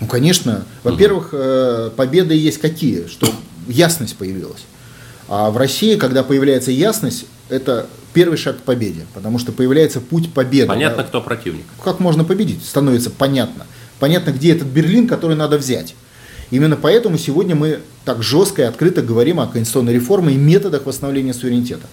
Ну, 0.00 0.06
конечно. 0.06 0.64
Во-первых, 0.82 1.30
э, 1.32 1.90
победы 1.96 2.34
есть 2.34 2.58
какие? 2.58 3.06
Что 3.06 3.28
ясность 3.66 4.16
появилась. 4.16 4.64
А 5.28 5.50
в 5.50 5.56
России, 5.56 5.96
когда 5.96 6.22
появляется 6.22 6.70
ясность, 6.70 7.26
это 7.48 7.86
первый 8.12 8.38
шаг 8.38 8.58
к 8.58 8.60
победе, 8.60 9.06
потому 9.14 9.38
что 9.38 9.52
появляется 9.52 10.00
путь 10.00 10.32
победы. 10.32 10.68
Понятно, 10.68 11.02
да? 11.02 11.08
кто 11.08 11.20
противник. 11.20 11.64
Как 11.82 12.00
можно 12.00 12.24
победить, 12.24 12.64
становится 12.64 13.10
понятно. 13.10 13.66
Понятно, 13.98 14.30
где 14.30 14.52
этот 14.52 14.68
Берлин, 14.68 15.08
который 15.08 15.36
надо 15.36 15.58
взять. 15.58 15.94
Именно 16.50 16.76
поэтому 16.76 17.18
сегодня 17.18 17.56
мы 17.56 17.80
так 18.04 18.22
жестко 18.22 18.62
и 18.62 18.64
открыто 18.64 19.02
говорим 19.02 19.40
о 19.40 19.46
конституционной 19.46 19.94
реформе 19.94 20.34
и 20.34 20.36
методах 20.36 20.86
восстановления 20.86 21.34
суверенитета. 21.34 21.86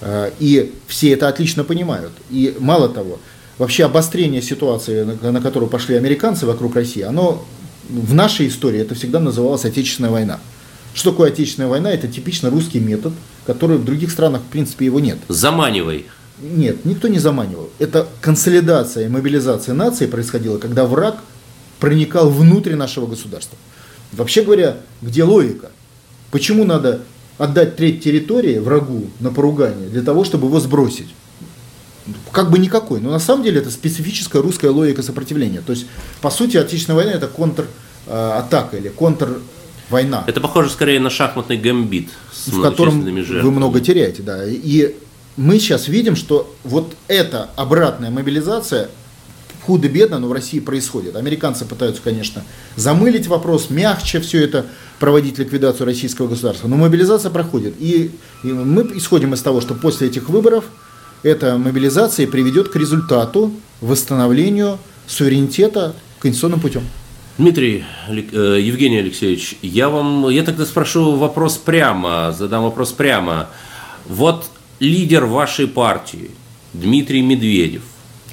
Э, 0.00 0.30
И 0.40 0.72
все 0.86 1.10
это 1.10 1.28
отлично 1.28 1.62
понимают. 1.64 2.12
И 2.30 2.56
мало 2.58 2.88
того, 2.88 3.18
вообще 3.58 3.84
обострение 3.84 4.42
ситуации, 4.42 5.04
на 5.04 5.32
на 5.32 5.40
которую 5.40 5.68
пошли 5.70 5.96
американцы 5.96 6.46
вокруг 6.46 6.74
России, 6.74 7.02
оно 7.02 7.44
в 7.88 8.14
нашей 8.14 8.48
истории 8.48 8.80
это 8.80 8.94
всегда 8.94 9.20
называлось 9.20 9.64
Отечественная 9.64 10.10
война. 10.10 10.40
Что 10.94 11.10
такое 11.10 11.30
Отечественная 11.30 11.68
война? 11.68 11.90
Это 11.90 12.08
типично 12.08 12.50
русский 12.50 12.80
метод, 12.80 13.12
который 13.46 13.78
в 13.78 13.84
других 13.84 14.10
странах, 14.10 14.42
в 14.42 14.50
принципе, 14.50 14.86
его 14.86 15.00
нет. 15.00 15.18
Заманивай. 15.28 16.06
Нет, 16.40 16.84
никто 16.84 17.08
не 17.08 17.18
заманивал. 17.18 17.70
Это 17.78 18.08
консолидация 18.20 19.06
и 19.06 19.08
мобилизация 19.08 19.74
нации 19.74 20.06
происходила, 20.06 20.58
когда 20.58 20.84
враг 20.86 21.18
проникал 21.78 22.30
внутрь 22.30 22.74
нашего 22.74 23.06
государства. 23.06 23.56
Вообще 24.12 24.42
говоря, 24.42 24.76
где 25.00 25.24
логика? 25.24 25.70
Почему 26.30 26.64
надо 26.64 27.02
отдать 27.38 27.76
треть 27.76 28.02
территории 28.02 28.58
врагу 28.58 29.06
на 29.20 29.30
поругание 29.30 29.88
для 29.88 30.02
того, 30.02 30.24
чтобы 30.24 30.48
его 30.48 30.60
сбросить? 30.60 31.08
Как 32.30 32.50
бы 32.50 32.58
никакой. 32.58 33.00
Но 33.00 33.10
на 33.10 33.18
самом 33.18 33.44
деле 33.44 33.60
это 33.60 33.70
специфическая 33.70 34.42
русская 34.42 34.70
логика 34.70 35.02
сопротивления. 35.02 35.60
То 35.60 35.72
есть, 35.72 35.86
по 36.20 36.30
сути, 36.30 36.56
Отечественная 36.56 36.96
война 36.96 37.12
это 37.12 37.28
контр-атака 37.28 38.76
или 38.76 38.88
контр-война. 38.88 40.24
Это 40.26 40.40
похоже 40.40 40.70
скорее 40.70 41.00
на 41.00 41.10
шахматный 41.10 41.56
гамбит 41.56 42.08
с 42.32 42.48
в 42.48 42.60
котором 42.60 42.94
многочисленными 42.94 43.20
вы 43.20 43.26
жертвами. 43.26 43.54
много 43.54 43.80
теряете, 43.80 44.22
да. 44.22 44.44
И 44.46 44.96
мы 45.36 45.58
сейчас 45.58 45.88
видим, 45.88 46.16
что 46.16 46.54
вот 46.64 46.94
эта 47.08 47.50
обратная 47.56 48.10
мобилизация 48.10 48.88
худо-бедно, 49.64 50.18
но 50.18 50.28
в 50.28 50.32
России 50.32 50.60
происходит. 50.60 51.16
Американцы 51.16 51.64
пытаются, 51.64 52.02
конечно, 52.02 52.42
замылить 52.76 53.28
вопрос, 53.28 53.70
мягче 53.70 54.20
все 54.20 54.42
это 54.42 54.66
проводить 54.98 55.38
ликвидацию 55.38 55.86
российского 55.86 56.28
государства. 56.28 56.68
Но 56.68 56.76
мобилизация 56.76 57.30
проходит. 57.30 57.74
И, 57.78 58.10
и 58.42 58.46
мы 58.48 58.82
исходим 58.96 59.34
из 59.34 59.42
того, 59.42 59.60
что 59.60 59.74
после 59.74 60.08
этих 60.08 60.28
выборов 60.28 60.64
эта 61.22 61.56
мобилизация 61.58 62.26
приведет 62.26 62.68
к 62.68 62.76
результату 62.76 63.52
восстановлению 63.80 64.78
суверенитета 65.06 65.94
конституционным 66.20 66.60
путем. 66.60 66.82
Дмитрий, 67.38 67.84
э, 68.08 68.58
Евгений 68.60 68.98
Алексеевич, 68.98 69.56
я 69.62 69.88
вам, 69.88 70.28
я 70.28 70.42
тогда 70.42 70.66
спрошу 70.66 71.16
вопрос 71.16 71.56
прямо, 71.56 72.32
задам 72.36 72.64
вопрос 72.64 72.92
прямо. 72.92 73.48
Вот 74.06 74.46
лидер 74.80 75.24
вашей 75.24 75.66
партии, 75.66 76.30
Дмитрий 76.74 77.22
Медведев, 77.22 77.82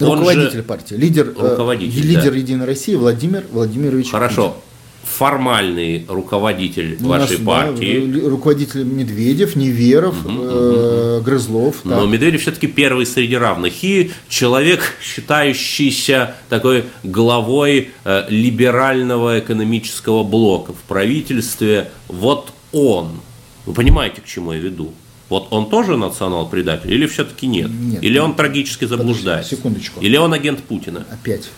он 0.01 0.19
Руководитель 0.19 0.57
же, 0.57 0.63
партии, 0.63 0.95
лидер, 0.95 1.33
э, 1.35 1.49
Руководитель, 1.49 2.01
лидер 2.01 2.31
да. 2.31 2.37
Единой 2.37 2.65
России 2.65 2.95
Владимир 2.95 3.45
Владимирович 3.51 4.11
хорошо, 4.11 4.57
формальный 5.03 6.05
руководитель 6.07 6.97
Ну, 6.99 7.07
у 7.07 7.11
нас, 7.11 7.21
вашей 7.21 7.37
да, 7.37 7.45
партии, 7.45 8.05
ли- 8.05 8.21
руководитель 8.21 8.83
Медведев, 8.83 9.55
Неверов, 9.55 10.15
э, 10.25 11.21
Грызлов. 11.23 11.77
Но 11.83 12.01
так. 12.01 12.09
Медведев 12.09 12.41
все-таки 12.41 12.67
первый 12.67 13.05
среди 13.05 13.35
равных. 13.35 13.83
И 13.83 14.11
человек, 14.27 14.95
считающийся 15.01 16.35
такой 16.49 16.85
главой 17.03 17.89
э, 18.05 18.25
либерального 18.29 19.39
экономического 19.39 20.23
блока 20.23 20.73
в 20.73 20.81
правительстве, 20.87 21.91
вот 22.07 22.51
он. 22.71 23.19
Вы 23.65 23.73
понимаете, 23.73 24.21
к 24.21 24.25
чему 24.25 24.53
я 24.53 24.59
веду? 24.59 24.93
Вот 25.29 25.47
он 25.51 25.69
тоже 25.69 25.95
национал-предатель 25.95 26.91
или 26.91 27.05
все-таки 27.05 27.45
нет? 27.45 27.69
Нет. 27.69 28.03
Или 28.03 28.17
он 28.17 28.33
трагически 28.35 28.85
заблуждается? 28.85 29.55
секундочку. 29.55 30.01
Или 30.01 30.17
он 30.17 30.33
агент 30.33 30.63
Путина? 30.63 31.05
Опять. 31.11 31.49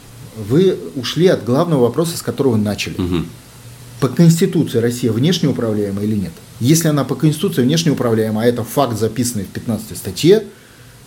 Вы 0.47 0.77
ушли 0.95 1.27
от 1.27 1.43
главного 1.43 1.81
вопроса, 1.81 2.17
с 2.17 2.21
которого 2.21 2.55
начали. 2.55 2.95
Мгм. 2.97 3.27
По 3.99 4.07
Конституции 4.07 4.79
Россия 4.79 5.11
внешнеуправляема 5.11 6.01
или 6.01 6.15
нет? 6.15 6.31
Если 6.59 6.87
она 6.87 7.03
по 7.03 7.15
Конституции 7.15 7.61
внешнеуправляема, 7.61 8.41
а 8.41 8.45
это 8.45 8.63
факт, 8.63 8.97
записанный 8.97 9.45
в 9.45 9.49
15 9.49 9.95
статье, 9.97 10.43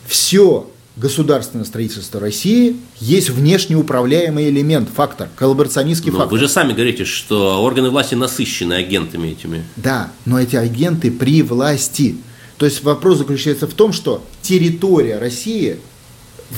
все 0.06 0.70
государственное 0.96 1.64
строительство 1.64 2.20
России 2.20 2.76
есть 3.00 3.30
внешнеуправляемый 3.30 4.48
элемент, 4.48 4.88
фактор, 4.94 5.28
коллаборационистский 5.36 6.12
Ну, 6.12 6.18
фактор. 6.18 6.32
вы 6.32 6.38
же 6.38 6.48
сами 6.48 6.72
говорите, 6.72 7.04
что 7.04 7.62
органы 7.62 7.90
власти 7.90 8.14
насыщены 8.14 8.74
агентами 8.74 9.28
этими. 9.28 9.64
Да, 9.76 10.12
но 10.24 10.40
эти 10.40 10.54
агенты 10.56 11.10
при 11.10 11.42
власти. 11.42 12.16
То 12.58 12.66
есть 12.66 12.84
вопрос 12.84 13.18
заключается 13.18 13.66
в 13.66 13.74
том, 13.74 13.92
что 13.92 14.24
территория 14.42 15.18
России 15.18 15.78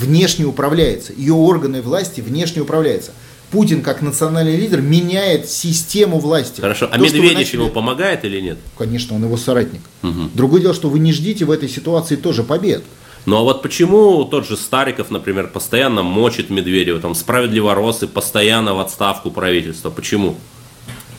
внешне 0.00 0.44
управляется, 0.44 1.12
ее 1.12 1.34
органы 1.34 1.82
власти 1.82 2.20
внешне 2.20 2.62
управляются. 2.62 3.12
Путин, 3.50 3.82
как 3.82 4.02
национальный 4.02 4.56
лидер, 4.56 4.80
меняет 4.80 5.48
систему 5.48 6.18
власти. 6.18 6.60
Хорошо, 6.60 6.88
а 6.90 6.96
То, 6.98 7.04
Медведев 7.04 7.34
начали- 7.34 7.60
ему 7.60 7.70
помогает 7.70 8.24
или 8.24 8.40
нет? 8.40 8.58
Конечно, 8.76 9.14
он 9.14 9.24
его 9.24 9.36
соратник. 9.36 9.82
Мгм. 10.02 10.30
Другое 10.34 10.60
дело, 10.62 10.74
что 10.74 10.90
вы 10.90 10.98
не 10.98 11.12
ждите 11.12 11.44
в 11.44 11.50
этой 11.50 11.68
ситуации 11.68 12.16
тоже 12.16 12.42
побед. 12.42 12.82
Ну 13.24 13.36
а 13.36 13.42
вот 13.42 13.62
почему 13.62 14.24
тот 14.24 14.46
же 14.46 14.56
Стариков, 14.56 15.10
например, 15.10 15.48
постоянно 15.48 16.02
мочит 16.02 16.50
Медведева, 16.50 17.00
там 17.00 17.14
справедливо 17.14 17.74
росы, 17.74 18.06
постоянно 18.08 18.74
в 18.74 18.80
отставку 18.80 19.30
правительства? 19.30 19.90
Почему? 19.90 20.36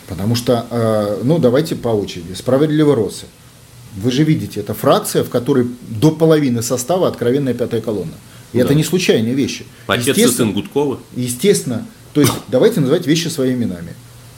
Потому 0.07 0.35
что, 0.35 0.65
э, 0.69 1.21
ну, 1.23 1.37
давайте 1.37 1.75
по 1.75 1.89
очереди. 1.89 2.33
Справедливо 2.33 2.95
росы. 2.95 3.25
Вы 3.95 4.11
же 4.11 4.23
видите, 4.23 4.59
это 4.61 4.73
фракция, 4.73 5.23
в 5.23 5.29
которой 5.29 5.67
до 5.89 6.11
половины 6.11 6.61
состава 6.61 7.07
откровенная 7.07 7.53
пятая 7.53 7.81
колонна. 7.81 8.13
И 8.57 8.59
Да. 8.59 8.65
это 8.65 8.75
не 8.75 8.83
случайные 8.83 9.33
вещи. 9.33 9.65
Отец 9.87 10.17
и 10.17 10.25
сын 10.27 10.51
Гудковы? 10.53 10.97
Естественно, 11.15 11.85
то 12.13 12.21
есть 12.21 12.33
давайте 12.47 12.79
называть 12.79 13.05
вещи 13.05 13.27
своими 13.27 13.63
именами. 13.63 13.93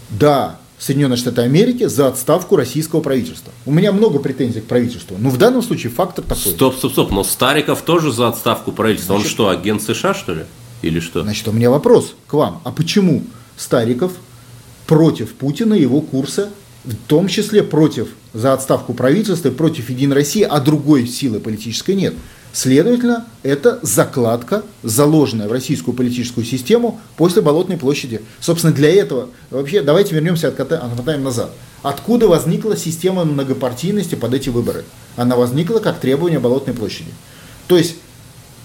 Да, 0.10 0.60
Соединенные 0.78 1.18
Штаты 1.18 1.42
Америки 1.42 1.88
за 1.88 2.08
отставку 2.08 2.56
российского 2.56 3.02
правительства. 3.02 3.52
У 3.66 3.72
меня 3.72 3.92
много 3.92 4.20
претензий 4.20 4.62
к 4.62 4.66
правительству, 4.66 5.18
но 5.20 5.30
в 5.30 5.38
данном 5.38 5.62
случае 5.62 5.92
фактор 5.92 6.24
такой. 6.24 6.54
Стоп, 6.54 6.76
стоп, 6.78 6.92
стоп, 6.94 7.12
но 7.12 7.24
Стариков 7.24 7.82
тоже 7.82 8.12
за 8.14 8.30
отставку 8.30 8.72
правительства. 8.72 9.14
Он 9.14 9.20
Значит- 9.20 9.34
что, 9.34 9.50
агент 9.50 9.82
США, 9.82 10.14
что 10.14 10.34
ли? 10.34 10.44
Или 10.82 11.00
что? 11.02 11.22
Значит, 11.24 11.48
у 11.50 11.52
меня 11.52 11.70
вопрос 11.70 12.16
к 12.28 12.34
вам. 12.34 12.62
А 12.64 12.72
почему 12.72 13.24
Стариков 13.58 14.14
против 14.88 15.34
Путина 15.34 15.74
и 15.74 15.82
его 15.82 16.00
курса, 16.02 16.50
в 16.86 16.96
том 17.08 17.28
числе 17.28 17.62
против 17.62 18.08
за 18.34 18.54
отставку 18.54 18.94
правительства, 18.94 19.50
и 19.50 19.52
против 19.52 19.90
Единой 19.90 20.16
России, 20.16 20.44
а 20.44 20.60
другой 20.62 21.08
силы 21.08 21.40
политической 21.42 21.96
нет? 21.96 22.14
Следовательно, 22.52 23.26
это 23.44 23.80
закладка, 23.84 24.64
заложенная 24.84 25.48
в 25.48 25.52
российскую 25.52 25.96
политическую 25.96 26.46
систему 26.46 27.00
после 27.16 27.42
Болотной 27.42 27.78
площади. 27.78 28.22
Собственно, 28.40 28.74
для 28.74 28.90
этого, 28.90 29.30
вообще, 29.52 29.82
давайте 29.82 30.16
вернемся, 30.16 30.48
отката- 30.48 30.80
отмотаем 30.80 31.24
назад. 31.24 31.52
Откуда 31.84 32.28
возникла 32.28 32.76
система 32.76 33.24
многопартийности 33.24 34.16
под 34.16 34.34
эти 34.34 34.50
выборы? 34.50 34.84
Она 35.16 35.36
возникла 35.36 35.80
как 35.80 36.00
требование 36.00 36.40
Болотной 36.40 36.74
площади. 36.74 37.12
То 37.68 37.78
есть, 37.78 37.96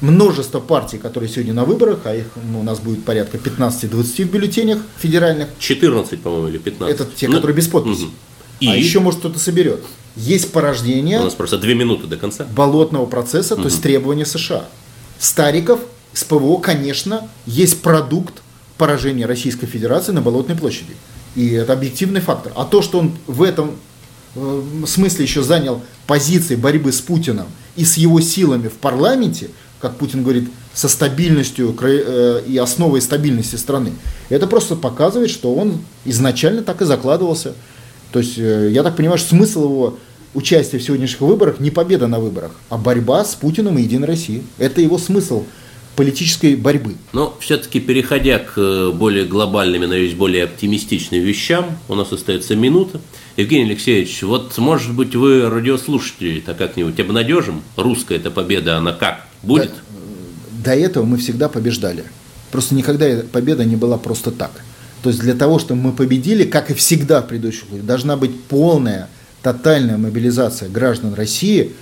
множество 0.01 0.61
партий, 0.61 0.97
которые 0.99 1.29
сегодня 1.29 1.53
на 1.53 1.65
выборах, 1.65 2.01
а 2.05 2.15
их 2.15 2.25
ну, 2.51 2.61
у 2.61 2.63
нас 2.63 2.81
будет 2.81 3.05
порядка 3.05 3.37
15-20 3.37 4.25
в 4.25 4.31
бюллетенях 4.31 4.79
федеральных, 4.99 5.49
14, 5.59 6.21
по-моему, 6.23 6.49
или 6.49 6.59
15. 6.59 6.95
это 7.01 7.07
те, 7.15 7.29
Ну, 7.29 7.35
которые 7.35 7.55
без 7.57 7.69
подписи. 7.69 8.05
мгм. 8.05 8.13
И 8.61 8.69
А 8.69 8.75
еще, 8.77 9.01
может, 9.01 9.21
кто-то 9.21 9.39
соберет. 9.39 9.83
Есть 10.17 10.53
порождение 10.53 11.21
у 11.21 11.25
нас 11.25 11.35
просто 11.35 11.59
две 11.59 11.75
минуты 11.75 12.07
до 12.07 12.17
конца. 12.17 12.47
болотного 12.55 13.07
процесса, 13.07 13.57
то 13.57 13.65
есть 13.65 13.83
требования 13.83 14.27
США. 14.27 14.67
Стариков 15.19 15.81
с 16.13 16.23
ПВО, 16.25 16.59
конечно, 16.59 17.29
есть 17.47 17.83
продукт 17.83 18.43
поражения 18.79 19.27
Российской 19.27 19.67
Федерации 19.67 20.13
на 20.13 20.21
Болотной 20.21 20.57
площади. 20.57 20.97
И 21.35 21.51
это 21.51 21.73
объективный 21.73 22.21
фактор. 22.21 22.53
А 22.55 22.65
то, 22.65 22.83
что 22.83 22.99
он 22.99 23.13
в 23.27 23.43
этом 23.43 23.73
э, 24.37 24.63
смысле 24.87 25.25
еще 25.25 25.43
занял 25.43 25.83
позиции 26.07 26.55
борьбы 26.55 26.93
с 26.93 27.01
Путиным 27.01 27.47
и 27.77 27.85
с 27.85 27.97
его 27.97 28.21
силами 28.21 28.69
в 28.69 28.75
парламенте, 28.75 29.51
как 29.81 29.97
Путин 29.97 30.23
говорит, 30.23 30.49
со 30.73 30.89
стабильностью 30.89 31.77
э, 31.81 32.43
и 32.47 32.57
основой 32.57 33.01
стабильности 33.01 33.57
страны, 33.57 33.93
это 34.29 34.47
просто 34.47 34.77
показывает, 34.77 35.31
что 35.31 35.55
он 35.55 35.81
изначально 36.05 36.63
так 36.63 36.83
и 36.83 36.85
закладывался. 36.85 37.55
То 38.15 38.21
есть, 38.21 38.39
э, 38.39 38.71
я 38.71 38.85
так 38.85 38.95
понимаю, 38.95 39.19
что 39.19 39.31
смысл 39.31 39.65
его 39.65 39.99
участия 40.35 40.79
в 40.79 40.83
сегодняшних 40.85 41.21
выборах 41.21 41.59
не 41.59 41.73
победа 41.73 42.07
на 42.07 42.21
выборах, 42.21 42.53
а 42.69 42.79
борьба 42.79 43.25
с 43.25 43.35
Путиным 43.35 43.77
и 43.77 43.83
Единой 43.83 44.07
Россией. 44.07 44.45
Это 44.57 44.81
его 44.81 44.99
смысл 44.99 45.43
политической 45.97 46.55
борьбы. 46.55 46.95
Но 47.13 47.37
все-таки 47.41 47.81
переходя 47.81 48.39
к 48.39 48.53
э, 48.57 48.93
более 48.95 49.25
глобальным 49.25 49.83
и, 49.83 49.87
надеюсь, 49.89 50.15
более 50.15 50.45
оптимистичным 50.45 51.23
вещам, 51.23 51.77
у 51.89 51.97
нас 51.97 52.13
остается 52.13 52.55
минута. 52.55 53.01
Евгений 53.37 53.65
Алексеевич, 53.65 54.23
вот, 54.23 54.57
может 54.59 54.95
быть, 54.95 55.17
вы 55.17 55.51
радиослушатели-то 55.51 56.55
как-нибудь 56.55 57.01
обнадежим? 57.01 57.63
Русская 57.77 58.19
эта 58.19 58.31
победа, 58.31 58.77
она 58.77 58.93
как? 58.93 59.27
Будет? 59.43 59.73
До 60.65 60.73
этого 60.73 61.05
мы 61.05 61.17
всегда 61.17 61.49
побеждали. 61.49 62.05
Просто 62.53 62.77
никогда 62.77 63.25
победа 63.33 63.65
не 63.65 63.75
была 63.75 63.99
просто 63.99 64.31
так. 64.31 64.53
То 65.05 65.11
есть 65.11 65.21
для 65.21 65.35
того, 65.35 65.59
чтобы 65.59 65.83
мы 65.83 65.93
победили, 65.93 66.45
как 66.45 66.71
и 66.71 66.75
всегда 66.75 67.21
в 67.21 67.29
предыдущих 67.29 67.65
выборах, 67.65 67.85
должна 67.85 68.17
быть 68.17 68.41
полная, 68.45 69.11
тотальная 69.43 69.99
мобилизация 69.99 70.71
граждан 70.71 71.13
России 71.13 71.73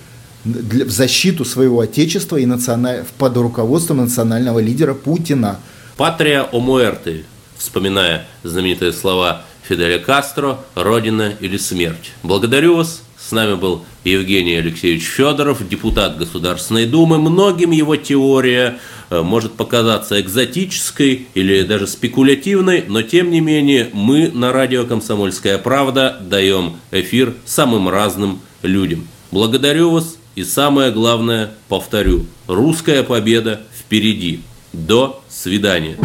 для- 0.45 0.85
в 0.85 0.91
защиту 0.91 1.45
своего 1.45 1.79
отечества 1.79 2.37
и 2.39 2.47
националь- 2.47 3.05
под 3.19 3.37
руководством 3.37 3.99
национального 3.99 4.59
лидера 4.59 4.93
Путина. 4.95 5.61
Патрия 5.97 6.43
о 6.43 6.59
муэрте, 6.59 7.23
вспоминая 7.57 8.27
знаменитые 8.43 8.93
слова 8.93 9.43
Фиделя 9.69 10.01
Кастро, 10.01 10.59
Родина 10.75 11.33
или 11.39 11.59
смерть. 11.59 12.11
Благодарю 12.25 12.79
вас. 12.79 13.03
С 13.17 13.31
нами 13.31 13.55
был 13.55 13.85
Евгений 14.03 14.57
Алексеевич 14.57 15.05
Федоров, 15.05 15.67
депутат 15.69 16.19
Государственной 16.19 16.87
Думы. 16.87 17.19
Многим 17.19 17.71
его 17.71 17.95
теория 17.95 18.79
может 19.23 19.53
показаться 19.53 20.21
экзотической 20.21 21.27
или 21.35 21.63
даже 21.63 21.87
спекулятивной, 21.87 22.85
но 22.89 23.03
тем 23.03 23.31
не 23.31 23.41
менее 23.41 23.91
мы 23.93 24.31
на 24.33 24.53
радио 24.53 24.85
«Комсомольская 24.85 25.59
правда» 25.59 26.17
даем 26.21 26.77
эфир 26.91 27.35
самым 27.45 27.89
разным 27.89 28.41
людям. 28.63 29.07
Благодарю 29.31 29.91
вас 29.91 30.17
и 30.35 30.45
самое 30.45 30.91
главное, 30.91 31.51
повторю, 31.69 32.27
русская 32.47 33.03
победа 33.03 33.61
впереди. 33.79 34.41
До 34.73 35.23
свидания. 35.29 35.97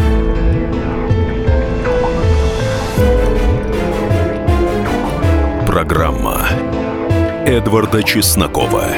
Программа 5.66 6.48
Эдварда 7.46 8.04
Чеснокова 8.04 8.90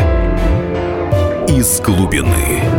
«Из 1.48 1.82
глубины». 1.82 2.79